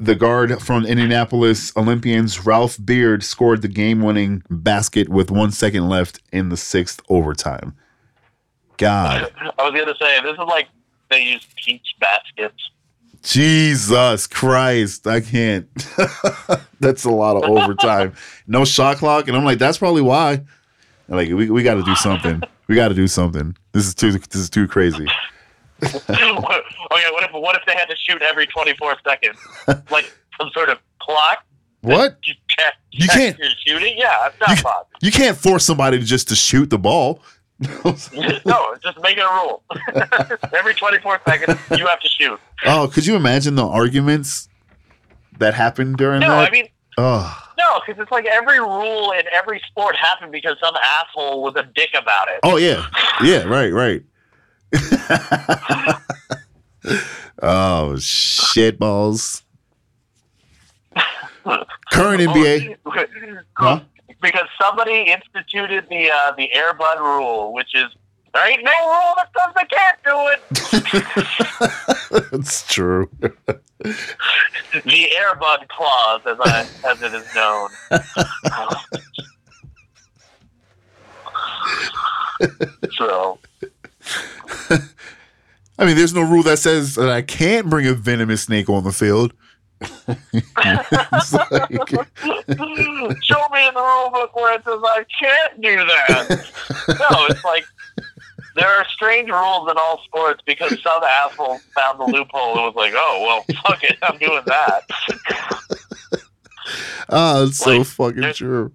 [0.00, 5.88] The guard from Indianapolis Olympians, Ralph Beard, scored the game winning basket with one second
[5.88, 7.76] left in the sixth overtime.
[8.78, 9.30] God.
[9.58, 10.68] I was gonna say this is like
[11.10, 12.70] they use peach baskets.
[13.22, 15.06] Jesus Christ.
[15.06, 15.68] I can't.
[16.80, 18.14] that's a lot of overtime.
[18.46, 19.28] No shot clock.
[19.28, 20.40] And I'm like, that's probably why.
[21.06, 22.42] Like, we, we got to do something.
[22.66, 23.56] We got to do something.
[23.70, 25.06] This is too this is too crazy.
[25.82, 29.38] Oh yeah, what if what if they had to shoot every twenty four seconds,
[29.90, 31.44] like some sort of clock?
[31.82, 32.18] What?
[32.24, 33.94] You check, You can't- You're shooting.
[33.96, 34.84] Yeah, it's not You, fun.
[35.00, 37.22] you can't force somebody to just to shoot the ball.
[37.84, 39.62] no, just make it a rule.
[40.58, 42.38] Every 24 seconds, you have to shoot.
[42.66, 44.48] oh, could you imagine the arguments
[45.38, 46.48] that happened during No, that?
[46.48, 46.68] I mean,
[46.98, 47.48] oh.
[47.58, 51.62] no, because it's like every rule in every sport happened because some asshole was a
[51.74, 52.40] dick about it.
[52.42, 52.86] oh yeah,
[53.22, 54.02] yeah, right, right.
[57.42, 59.42] Oh shit balls.
[61.92, 62.76] Current NBA.
[63.56, 63.80] Huh?
[64.22, 67.86] Because somebody instituted the uh, the Air Bud rule, which is
[68.32, 70.40] there ain't no rule that says they can't do it.
[72.30, 73.10] That's true.
[74.84, 77.68] The Air Bud clause, as I as it is known.
[82.92, 83.38] so
[85.80, 88.84] I mean, there's no rule that says that I can't bring a venomous snake on
[88.84, 89.32] the field.
[90.56, 90.86] Like-
[93.22, 96.28] show me in the rule book where it says I can't do that.
[96.88, 97.64] no, it's like
[98.56, 102.74] there are strange rules in all sports because some asshole found the loophole and was
[102.76, 104.82] like, "Oh well, fuck it, I'm doing that."
[107.12, 108.70] Ah, it's so fucking there's- true.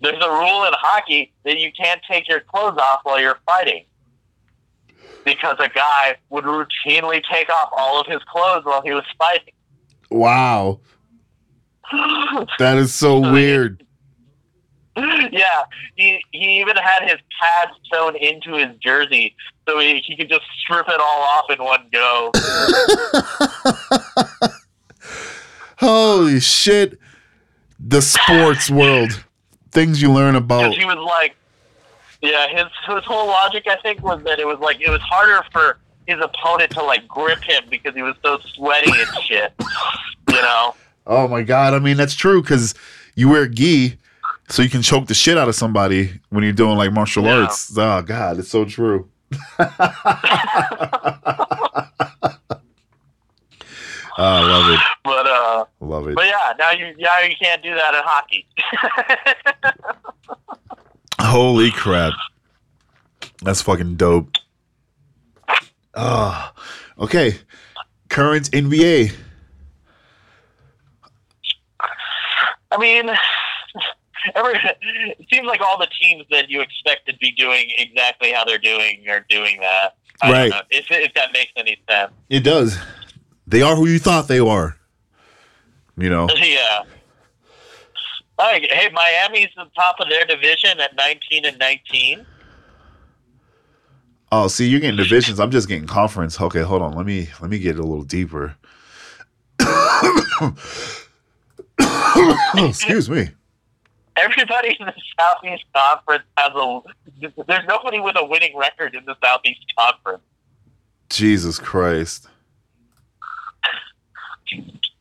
[0.00, 3.84] There's a rule in hockey that you can't take your clothes off while you're fighting.
[5.24, 9.52] Because a guy would routinely take off all of his clothes while he was fighting.
[10.10, 10.80] Wow,
[12.58, 13.84] that is so So weird.
[14.96, 15.62] yeah,
[15.94, 19.36] he he even had his pads sewn into his jersey,
[19.68, 22.32] so he, he could just strip it all off in one go.
[25.78, 26.98] Holy shit!
[27.78, 29.24] The sports world,
[29.70, 30.74] things you learn about.
[30.74, 31.36] He was like,
[32.22, 35.44] yeah, his his whole logic I think was that it was like it was harder
[35.52, 39.52] for his opponent to like grip him because he was so sweaty and shit.
[40.28, 40.74] You know.
[41.06, 41.74] Oh my god!
[41.74, 42.74] I mean, that's true because
[43.16, 43.96] you wear gi,
[44.48, 47.42] so you can choke the shit out of somebody when you're doing like martial Yeah.
[47.42, 47.76] arts.
[47.76, 49.08] Oh god, it's so true.
[49.32, 49.38] Oh,
[54.18, 54.80] I love it.
[55.04, 56.14] But uh, Love it.
[56.14, 58.46] but yeah, now you now you can't do that in hockey.
[61.22, 62.14] Holy crap.
[63.42, 64.30] That's fucking dope.
[65.94, 66.52] Ah,
[66.98, 67.38] okay.
[68.08, 69.12] Current NBA.
[72.72, 73.10] I mean,
[74.34, 78.44] every, it seems like all the teams that you expect to be doing exactly how
[78.44, 79.96] they're doing are doing that.
[80.22, 80.50] I don't Right.
[80.50, 82.12] know, if, if that makes any sense.
[82.28, 82.78] It does.
[83.46, 84.76] They are who you thought they were.
[85.96, 86.28] You know.
[86.36, 86.82] yeah.
[88.40, 92.24] Like, hey, Miami's the top of their division at 19 and 19.
[94.32, 95.38] Oh, see, you're getting divisions.
[95.38, 96.40] I'm just getting conference.
[96.40, 96.94] Okay, hold on.
[96.94, 98.56] Let me let me get a little deeper.
[102.56, 103.28] Excuse me.
[104.16, 106.80] Everybody in the Southeast Conference has a.
[107.46, 110.22] There's nobody with a winning record in the Southeast Conference.
[111.10, 112.26] Jesus Christ.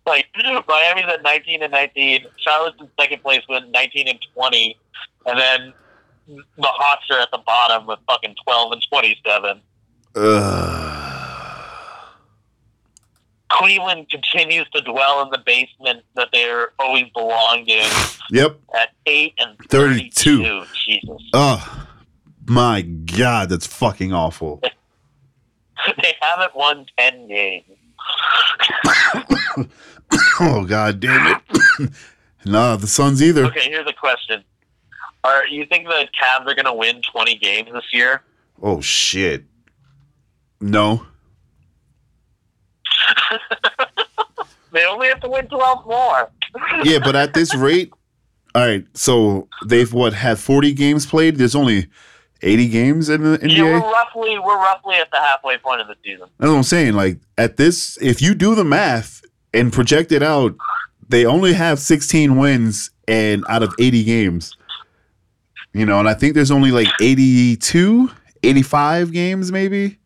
[0.06, 0.26] Like
[0.68, 2.26] Miami's at 19 and 19.
[2.38, 4.78] Charlotte's in second place with 19 and 20,
[5.26, 5.74] and then
[6.28, 9.62] the Hawks are at the bottom with fucking 12 and 27.
[10.16, 10.96] Ugh.
[13.52, 17.90] Cleveland continues to dwell in the basement that they're always belonged in
[18.32, 18.60] Yep.
[18.76, 20.44] at 8 and 32.
[20.44, 20.66] 32.
[20.86, 21.30] Jesus.
[21.34, 21.88] Oh
[22.46, 24.62] my god, that's fucking awful.
[26.02, 27.66] they haven't won 10 games.
[30.42, 31.36] Oh god damn
[31.80, 31.92] it.
[32.46, 33.46] nah, the Suns either.
[33.46, 34.44] Okay, here's a question.
[35.24, 38.24] Are you think the Cavs are going to win 20 games this year?
[38.62, 39.44] Oh shit.
[40.62, 41.06] No.
[44.72, 46.30] They only have to win 12 more.
[46.84, 47.92] Yeah, but at this rate,
[48.56, 48.86] all right.
[48.96, 51.36] So they've what had forty games played.
[51.36, 51.88] There's only
[52.42, 53.58] eighty games in the NBA?
[53.58, 56.28] Yeah, we're roughly we're roughly at the halfway point of the season.
[56.38, 56.94] That's what I'm saying.
[56.94, 59.24] Like at this, if you do the math
[59.54, 60.56] and project it out,
[61.08, 64.56] they only have 16 wins and out of 80 games.
[65.74, 68.12] You know, and I think there's only like 82,
[68.44, 69.98] 85 games maybe.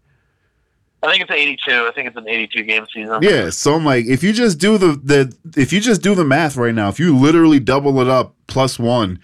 [1.04, 1.72] I think it's 82.
[1.72, 3.20] I think it's an 82 game season.
[3.22, 6.24] Yeah, so I'm like, if you just do the the if you just do the
[6.24, 9.20] math right now, if you literally double it up plus one,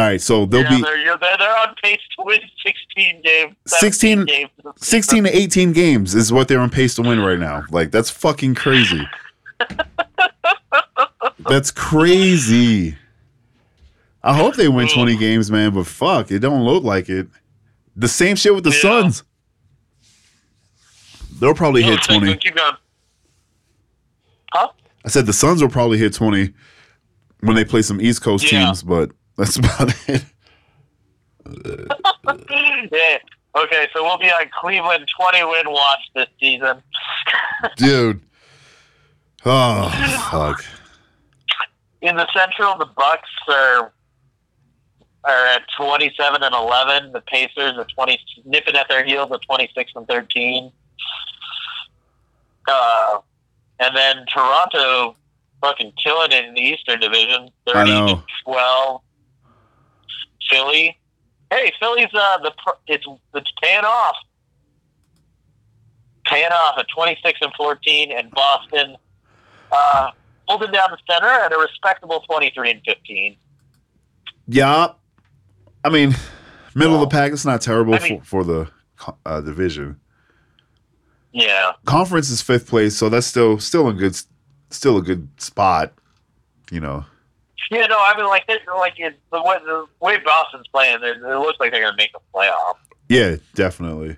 [0.00, 3.54] all right, so they'll Yeah, be they're, they're they're on pace to win 16 games.
[3.66, 4.48] 16 games.
[4.76, 7.64] 16 to 18 games is what they're on pace to win right now.
[7.70, 9.06] Like that's fucking crazy.
[11.40, 12.96] that's crazy.
[14.22, 17.28] I hope they win 20 games, man, but fuck, it don't look like it.
[17.94, 18.80] The same shit with the Yeah.
[18.80, 19.22] Suns.
[21.40, 22.36] They'll probably No, hit 20.
[22.38, 22.72] Keep going.
[24.52, 24.68] Huh?
[25.04, 26.54] I said the Suns will probably hit 20
[27.40, 28.64] when they play some East Coast Yeah.
[28.64, 29.10] teams, but
[29.40, 30.24] that's about it.
[32.92, 33.18] yeah.
[33.56, 36.82] Okay, so we'll be on Cleveland 20 win watch this season.
[37.76, 38.20] Dude.
[39.46, 39.88] Oh
[40.30, 40.62] fuck.
[42.02, 43.92] In the Central, the Bucks are
[45.24, 47.12] are at 27 and 11.
[47.12, 50.70] The Pacers are 20 nipping at their heels at 26 and 13.
[52.68, 53.18] Uh,
[53.80, 55.16] and then Toronto
[55.62, 57.50] fucking killing it in the Eastern Division.
[57.66, 58.22] 30 I to know.
[58.44, 59.00] 12.
[60.50, 60.98] Philly.
[61.50, 62.52] Hey, Philly's uh the
[62.86, 64.16] it's it's paying off.
[66.26, 68.96] Paying off at 26 and 14 and Boston
[69.72, 70.10] uh
[70.46, 73.36] holding down the center at a respectable 23 and 15.
[74.48, 74.88] Yeah.
[75.84, 76.14] I mean,
[76.74, 77.32] middle of the pack.
[77.32, 78.70] It's not terrible I mean- for, for the
[79.24, 79.98] uh, division.
[81.32, 81.72] Yeah.
[81.84, 84.16] Conference is fifth place, so that's still still a good
[84.70, 85.92] still a good spot.
[86.72, 87.04] You know.
[87.70, 91.18] Yeah, no, I mean, like, this, like it, the, way, the way Boston's playing, it,
[91.18, 92.74] it looks like they're going to make the playoff.
[93.08, 94.16] Yeah, definitely.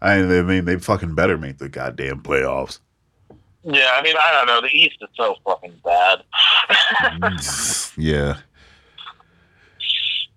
[0.00, 2.80] I mean, they fucking better make the goddamn playoffs.
[3.64, 4.60] Yeah, I mean, I don't know.
[4.60, 6.22] The East is so fucking bad.
[7.96, 8.36] yeah.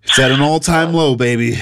[0.02, 1.56] It's at an all time low, baby.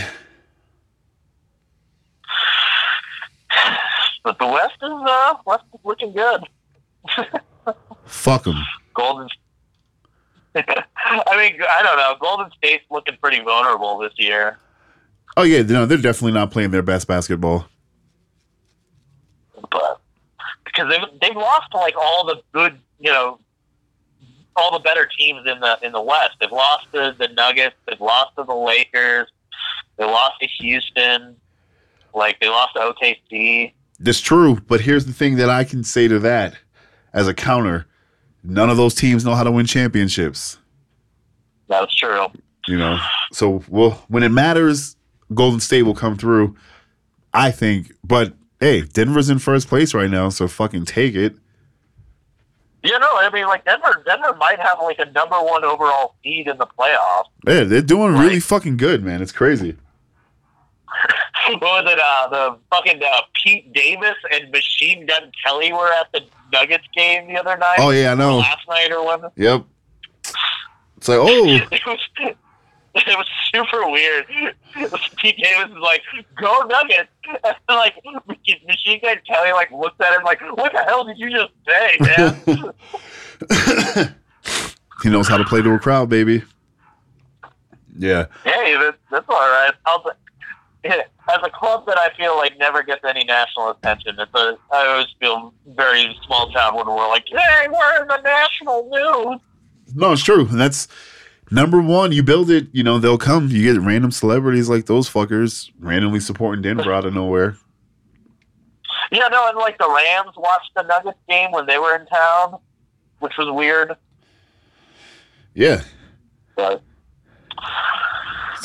[4.25, 6.43] but the West is, uh, West is looking good.
[8.07, 8.65] Fuck them.
[8.95, 9.29] Golden.
[10.97, 12.17] I mean, I don't know.
[12.21, 14.59] Golden State's looking pretty vulnerable this year.
[15.37, 17.67] Oh yeah, no, they're definitely not playing their best basketball.
[19.71, 20.01] but
[20.65, 23.39] because they've they've lost to like all the good, you know,
[24.57, 26.37] all the better teams in the in the West.
[26.41, 27.77] They've lost to the Nuggets.
[27.87, 29.29] They've lost to the Lakers.
[29.97, 31.37] They lost to Houston.
[32.15, 33.73] Like they lost to OKC.
[34.01, 36.57] That's true, but here's the thing that I can say to that
[37.13, 37.87] as a counter:
[38.49, 40.59] none of those teams know how to win championships.
[41.69, 42.27] That's true.
[42.67, 42.99] You know,
[43.33, 44.97] so well when it matters,
[45.33, 46.57] Golden State will come through.
[47.33, 51.37] I think, but hey, Denver's in first place right now, so fucking take it.
[52.83, 54.03] You know, I mean, like Denver.
[54.07, 57.25] Denver might have like a number one overall seed in the playoffs.
[57.47, 59.21] Yeah, they're doing really fucking good, man.
[59.21, 59.77] It's crazy.
[61.49, 61.99] what was it?
[61.99, 67.29] Uh, the fucking uh, Pete Davis and Machine Gun Kelly were at the Nuggets game
[67.29, 67.77] the other night.
[67.79, 68.39] Oh yeah, I know.
[68.39, 69.31] last night or when.
[69.37, 69.65] Yep.
[70.97, 72.09] It's like, oh, it was
[72.95, 74.27] it was super weird.
[75.17, 76.03] Pete Davis is like,
[76.41, 77.11] "Go Nuggets!"
[77.45, 77.95] And like
[78.67, 81.97] Machine Gun Kelly like looks at him like, "What the hell did you just say,
[82.01, 82.73] man?"
[85.03, 86.43] he knows how to play to a crowd, baby.
[87.97, 88.27] Yeah.
[88.45, 89.73] hey, that, that's all right.
[89.85, 90.05] I'll,
[90.85, 94.87] as a club that I feel like never gets any national attention, it's a, I
[94.87, 99.41] always feel very small town when we're like, "Hey, we're in the national news."
[99.95, 100.47] No, it's true.
[100.49, 100.89] And that's
[101.51, 102.13] number one.
[102.13, 103.49] You build it, you know, they'll come.
[103.49, 107.57] You get random celebrities like those fuckers randomly supporting Denver out of nowhere.
[109.11, 112.59] Yeah, no, and like the Rams watched the Nuggets game when they were in town,
[113.21, 113.97] which was weird.
[115.55, 115.83] Yeah.
[116.57, 116.83] But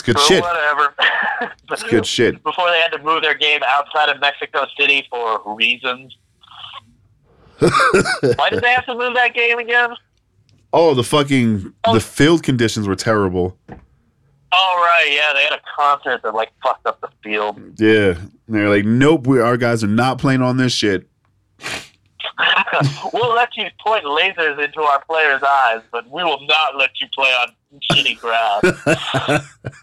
[0.06, 0.42] good shit.
[0.42, 0.94] Whatever.
[1.72, 2.42] It's good shit.
[2.44, 6.16] Before they had to move their game outside of Mexico City for reasons.
[7.60, 9.90] Why did they have to move that game again?
[10.72, 11.94] Oh, the fucking Oh.
[11.94, 13.58] the field conditions were terrible.
[13.70, 17.60] Oh right, yeah, they had a concert that like fucked up the field.
[17.78, 18.16] Yeah.
[18.48, 21.08] They're like, nope, we our guys are not playing on this shit.
[23.14, 27.08] we'll let you point lasers into our players' eyes, but we will not let you
[27.14, 27.50] play on
[27.92, 28.64] shitty grass.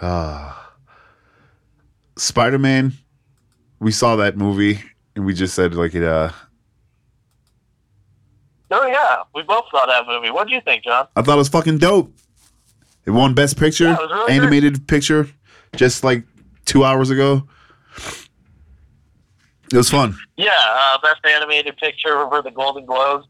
[0.00, 0.72] Ah.
[2.16, 2.92] Spider Man,
[3.80, 4.80] we saw that movie
[5.14, 6.30] and we just said like it uh
[8.70, 10.30] oh yeah, we both saw that movie.
[10.30, 11.08] What do you think, John?
[11.16, 12.12] I thought it was fucking dope.
[13.06, 15.28] It won Best Picture, Yeah, it was really animated picture,
[15.76, 16.24] just like
[16.64, 17.46] two hours ago.
[19.72, 20.16] It was fun.
[20.36, 23.26] Yeah, uh, best animated picture for the Golden Globes.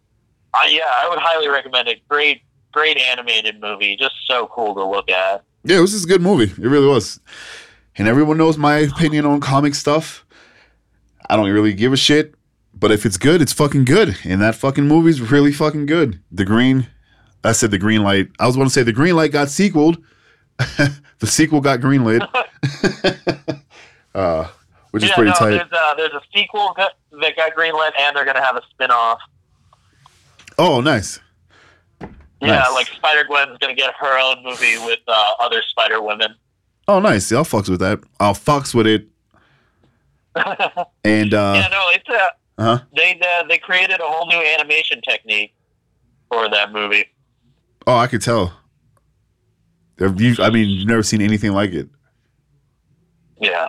[0.54, 2.06] Uh, yeah, I would highly recommend it.
[2.08, 2.42] Great,
[2.72, 3.96] great animated movie.
[3.96, 5.44] Just so cool to look at.
[5.64, 6.52] Yeah, it was just a good movie.
[6.62, 7.20] It really was.
[7.98, 10.24] And everyone knows my opinion on comic stuff.
[11.28, 12.34] I don't really give a shit.
[12.78, 14.18] But if it's good, it's fucking good.
[14.24, 16.20] And that fucking movie's really fucking good.
[16.30, 16.88] The green,
[17.42, 18.28] I said the green light.
[18.38, 19.96] I was going to say the green light got sequeled.
[20.58, 22.22] the sequel got green lit.
[24.14, 24.48] uh,
[24.90, 25.50] which is pretty no, tight.
[25.50, 29.20] there's uh, there's a sequel that got greenlit, and they're gonna have a spin-off.
[30.58, 31.20] Oh, nice.
[32.00, 32.08] Yeah,
[32.58, 32.72] Nice.
[32.72, 36.34] like Spider Gwen's gonna get her own movie with uh, other Spider Women.
[36.86, 37.30] Oh, nice.
[37.32, 38.00] Yeah, I'll fucks with that.
[38.20, 39.06] I'll fucks with it.
[41.04, 42.28] And uh, yeah, no, it's uh,
[42.58, 42.84] uh-huh.
[42.94, 45.54] they uh, they created a whole new animation technique
[46.30, 47.06] for that movie.
[47.86, 48.52] oh, I could tell.
[49.98, 51.88] You, I mean, you've never seen anything like it.
[53.40, 53.68] Yeah.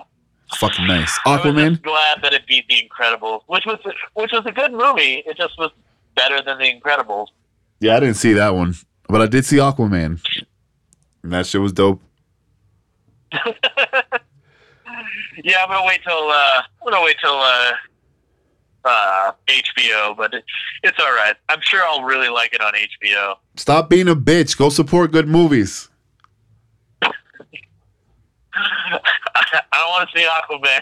[0.57, 1.18] Fucking nice.
[1.26, 1.81] Aquaman.
[1.81, 3.80] glad that it beat The Incredibles, which was
[4.15, 5.23] which was a good movie.
[5.26, 5.72] It just was
[6.18, 7.27] better than The Incredibles.
[7.80, 8.76] Yeah, I didn't see that one,
[9.07, 10.22] but I did see Aquaman,
[11.23, 12.02] and that shit was dope.
[15.44, 17.72] Yeah, I'm gonna wait till uh, I'm gonna wait till uh,
[18.85, 20.44] uh, HBO, but it,
[20.84, 21.35] it's all right.
[21.49, 23.35] I'm sure I'll really like it on HBO.
[23.56, 24.57] Stop being a bitch.
[24.57, 25.89] Go support good movies.
[27.02, 27.11] I
[29.73, 30.81] don't want to see Aquaman.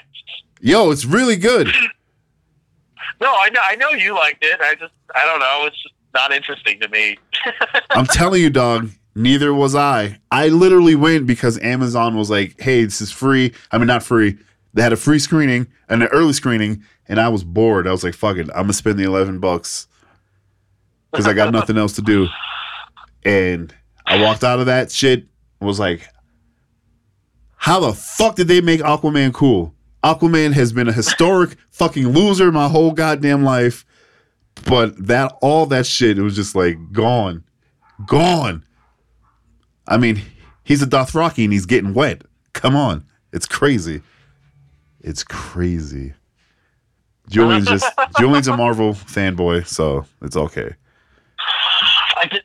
[0.61, 1.67] Yo, it's really good.
[3.21, 4.59] No, I know I know you liked it.
[4.61, 5.63] I just I don't know.
[5.67, 7.17] It's just not interesting to me.
[7.91, 8.89] I'm telling you, dog.
[9.17, 10.19] Neither was I.
[10.29, 14.37] I literally went because Amazon was like, "Hey, this is free." I mean, not free.
[14.73, 17.87] They had a free screening and an early screening, and I was bored.
[17.87, 19.87] I was like, "Fuck it, I'm gonna spend the eleven bucks
[21.11, 22.27] because I got nothing else to do."
[23.23, 23.73] And
[24.05, 25.25] I walked out of that shit.
[25.61, 26.07] Was like,
[27.55, 29.74] "How the fuck did they make Aquaman cool?"
[30.05, 33.83] Aquaman has been a historic fucking loser my whole goddamn life,
[34.65, 37.43] but that all that shit, it was just like gone,
[38.05, 38.63] gone.
[39.87, 40.21] I mean,
[40.63, 42.21] he's a Dothraki and he's getting wet.
[42.53, 43.05] Come on.
[43.33, 44.03] It's crazy.
[45.01, 46.13] It's crazy.
[47.27, 50.75] Julian's just Julian's a Marvel fanboy, so it's okay.
[52.15, 52.43] I just,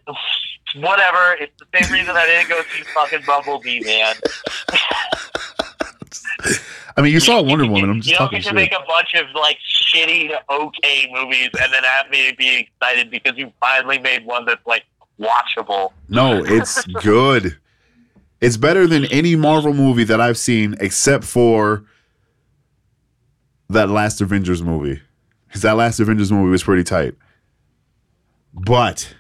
[0.77, 1.37] whatever.
[1.39, 4.15] It's the same reason I didn't go see fucking Bumblebee, man.
[6.97, 7.91] I mean, you saw Wonder Woman.
[7.91, 8.55] I'm just you don't get to shit.
[8.55, 13.37] make a bunch of like shitty okay movies and then have me be excited because
[13.37, 14.85] you finally made one that's like
[15.21, 15.93] watchable.
[16.09, 17.57] No, it's good.
[18.41, 21.85] It's better than any Marvel movie that I've seen except for
[23.69, 25.01] that last Avengers movie.
[25.47, 27.15] Because that last Avengers movie was pretty tight.
[28.55, 29.15] But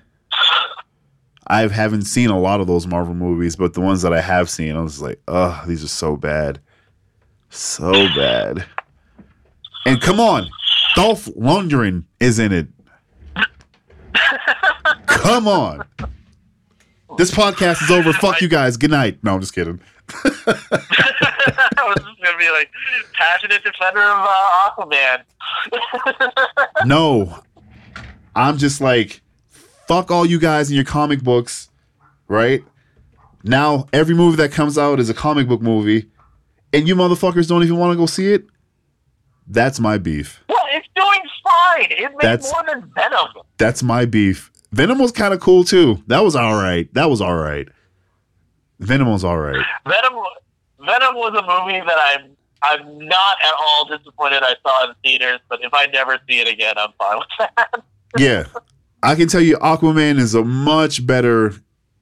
[1.46, 4.48] I haven't seen a lot of those Marvel movies, but the ones that I have
[4.48, 6.60] seen, I was like, oh, these are so bad.
[7.50, 8.64] So bad.
[9.86, 10.48] And come on,
[10.94, 12.68] Dolph Lundgren is in it.
[15.06, 15.84] Come on.
[17.18, 18.12] This podcast is over.
[18.12, 18.76] Fuck you guys.
[18.76, 19.18] Good night.
[19.22, 19.80] No, I'm just kidding.
[20.24, 20.28] I
[21.86, 22.70] was just gonna be like
[23.12, 25.22] passionate defender of uh, Aquaman.
[26.86, 27.42] No.
[28.34, 29.20] I'm just like,
[29.86, 31.68] fuck all you guys and your comic books,
[32.28, 32.64] right?
[33.42, 36.08] Now, every movie that comes out is a comic book movie,
[36.72, 38.44] and you motherfuckers don't even want to go see it?
[39.46, 40.42] That's my beef.
[40.48, 41.86] well, it's doing fine.
[41.90, 43.28] It made That's- more than Venom.
[43.58, 44.50] That's my beef.
[44.72, 46.02] Venom was kind of cool too.
[46.06, 46.92] That was all right.
[46.94, 47.68] That was all right.
[48.78, 49.64] Venom was all right.
[49.86, 50.22] Venom.
[50.78, 52.30] Venom was a movie that I'm.
[52.62, 56.46] I'm not at all disappointed I saw in theaters, but if I never see it
[56.48, 57.84] again, I'm fine with that.
[58.18, 58.44] Yeah.
[59.02, 61.54] I can tell you Aquaman is a much better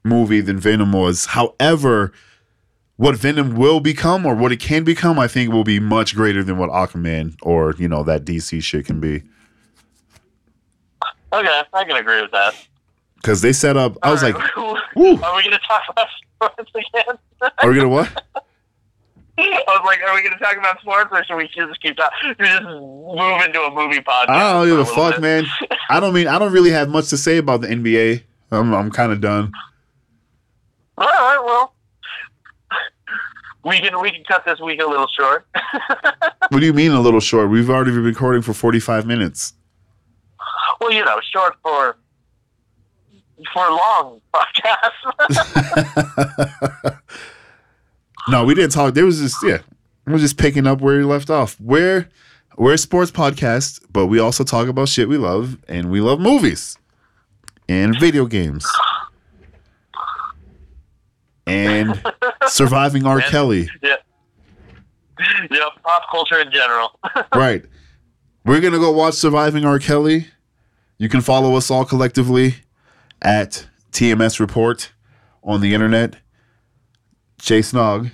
[0.04, 1.26] movie than Venom was.
[1.26, 2.12] However,
[2.98, 6.42] what Venom will become or what it can become, I think will be much greater
[6.42, 9.22] than what Aquaman or, you know, that DC shit can be.
[11.32, 12.54] Okay, I can agree with that.
[13.22, 14.72] Cuz they set up I was like, Woo.
[15.22, 17.18] are we going to talk about sports again?
[17.62, 18.24] are we going to what?
[19.38, 21.96] I was like, are we going to talk about sports or should we just keep
[21.96, 22.34] talking?
[22.36, 24.28] We just move into a movie podcast.
[24.30, 25.20] I don't give a fuck, bit.
[25.20, 25.46] man.
[25.90, 28.24] I don't mean I don't really have much to say about the NBA.
[28.50, 29.52] I'm I'm kind of done.
[30.96, 31.74] All right, well,
[33.68, 35.46] we can we can cut this week a little short.
[36.50, 37.50] What do you mean a little short?
[37.50, 39.52] We've already been recording for 45 minutes.
[40.80, 41.98] well, you know, short for
[43.52, 44.92] for long podcast.
[48.28, 48.92] No, we didn't talk.
[48.92, 49.58] There was just yeah,
[50.06, 51.58] we're just picking up where we left off.
[51.58, 52.10] We're
[52.58, 56.20] we're a sports podcast, but we also talk about shit we love, and we love
[56.20, 56.76] movies
[57.70, 58.66] and video games
[61.48, 62.02] and
[62.46, 63.20] surviving R.
[63.20, 63.68] Kelly.
[63.82, 63.96] yeah,
[65.50, 66.98] yeah, pop culture in general.
[67.34, 67.64] Right.
[68.44, 69.78] We're gonna go watch Surviving R.
[69.78, 70.28] Kelly.
[70.96, 72.56] You can follow us all collectively
[73.20, 74.92] at TMS Report
[75.42, 76.16] on the internet.
[77.40, 78.08] Chase Nog,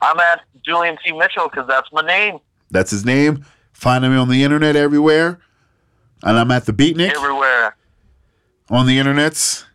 [0.00, 1.12] I'm at Julian C.
[1.12, 2.40] Mitchell because that's my name
[2.70, 3.44] that's his name.
[3.72, 5.38] Find me on the internet everywhere.
[6.22, 7.14] And I'm at the Beatnik.
[7.14, 7.76] everywhere.
[8.70, 9.65] on the internets.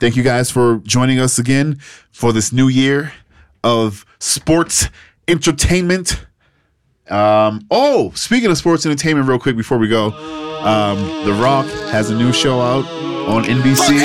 [0.00, 1.78] Thank you guys for joining us again
[2.10, 3.12] for this new year
[3.62, 4.88] of sports
[5.28, 6.24] entertainment.
[7.08, 10.06] Um, oh, speaking of sports entertainment, real quick before we go,
[10.64, 12.84] um, The Rock has a new show out
[13.28, 14.00] on NBC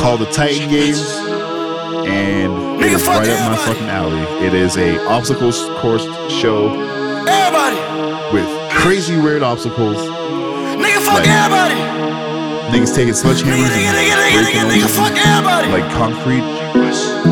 [0.00, 1.00] called The Titan Games,
[2.06, 4.44] and it is right up my fucking alley.
[4.46, 6.68] It is a obstacles course show
[8.32, 9.96] with crazy weird obstacles.
[9.96, 12.31] Nigga, fuck Like- everybody.
[12.72, 13.92] Niggas taking sledgehammers and
[14.32, 16.40] breaking like concrete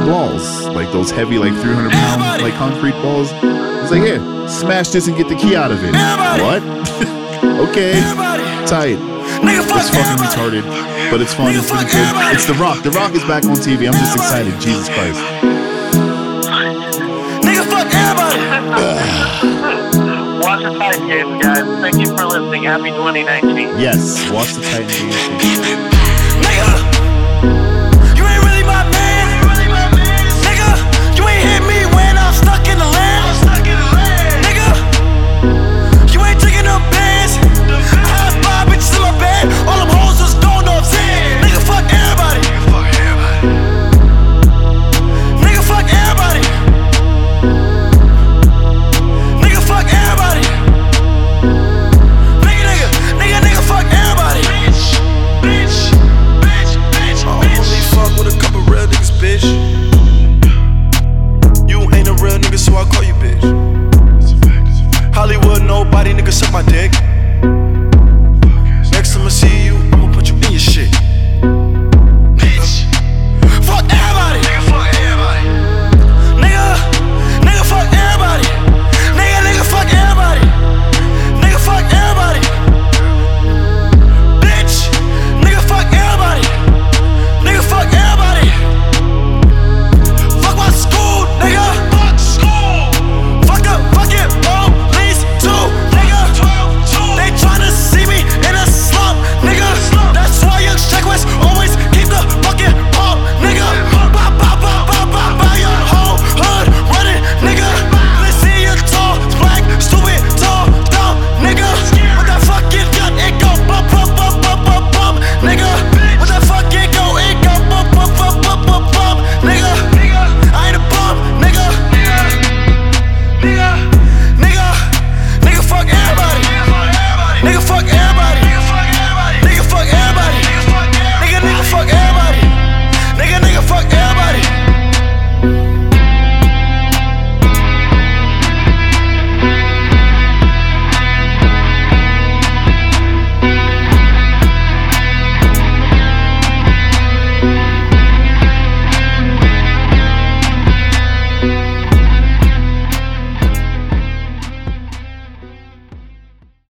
[0.04, 3.30] balls, like those heavy, like 300 pound, like concrete balls.
[3.32, 5.92] It's like, yeah, smash this and get the key out of it.
[5.92, 6.62] What?
[7.70, 7.92] okay,
[8.66, 8.98] tight.
[9.42, 11.54] It's fucking retarded, but it's fun.
[11.54, 12.34] It's pretty good.
[12.34, 12.82] It's The Rock.
[12.82, 13.86] The Rock is back on TV.
[13.86, 14.52] I'm just excited.
[14.60, 15.20] Jesus Christ.
[20.60, 21.80] Watch the Titan games, guys.
[21.80, 22.64] Thank you for listening.
[22.64, 23.80] Happy 2019.
[23.80, 25.88] Yes, watch the Titan game.
[26.42, 26.89] Nigga,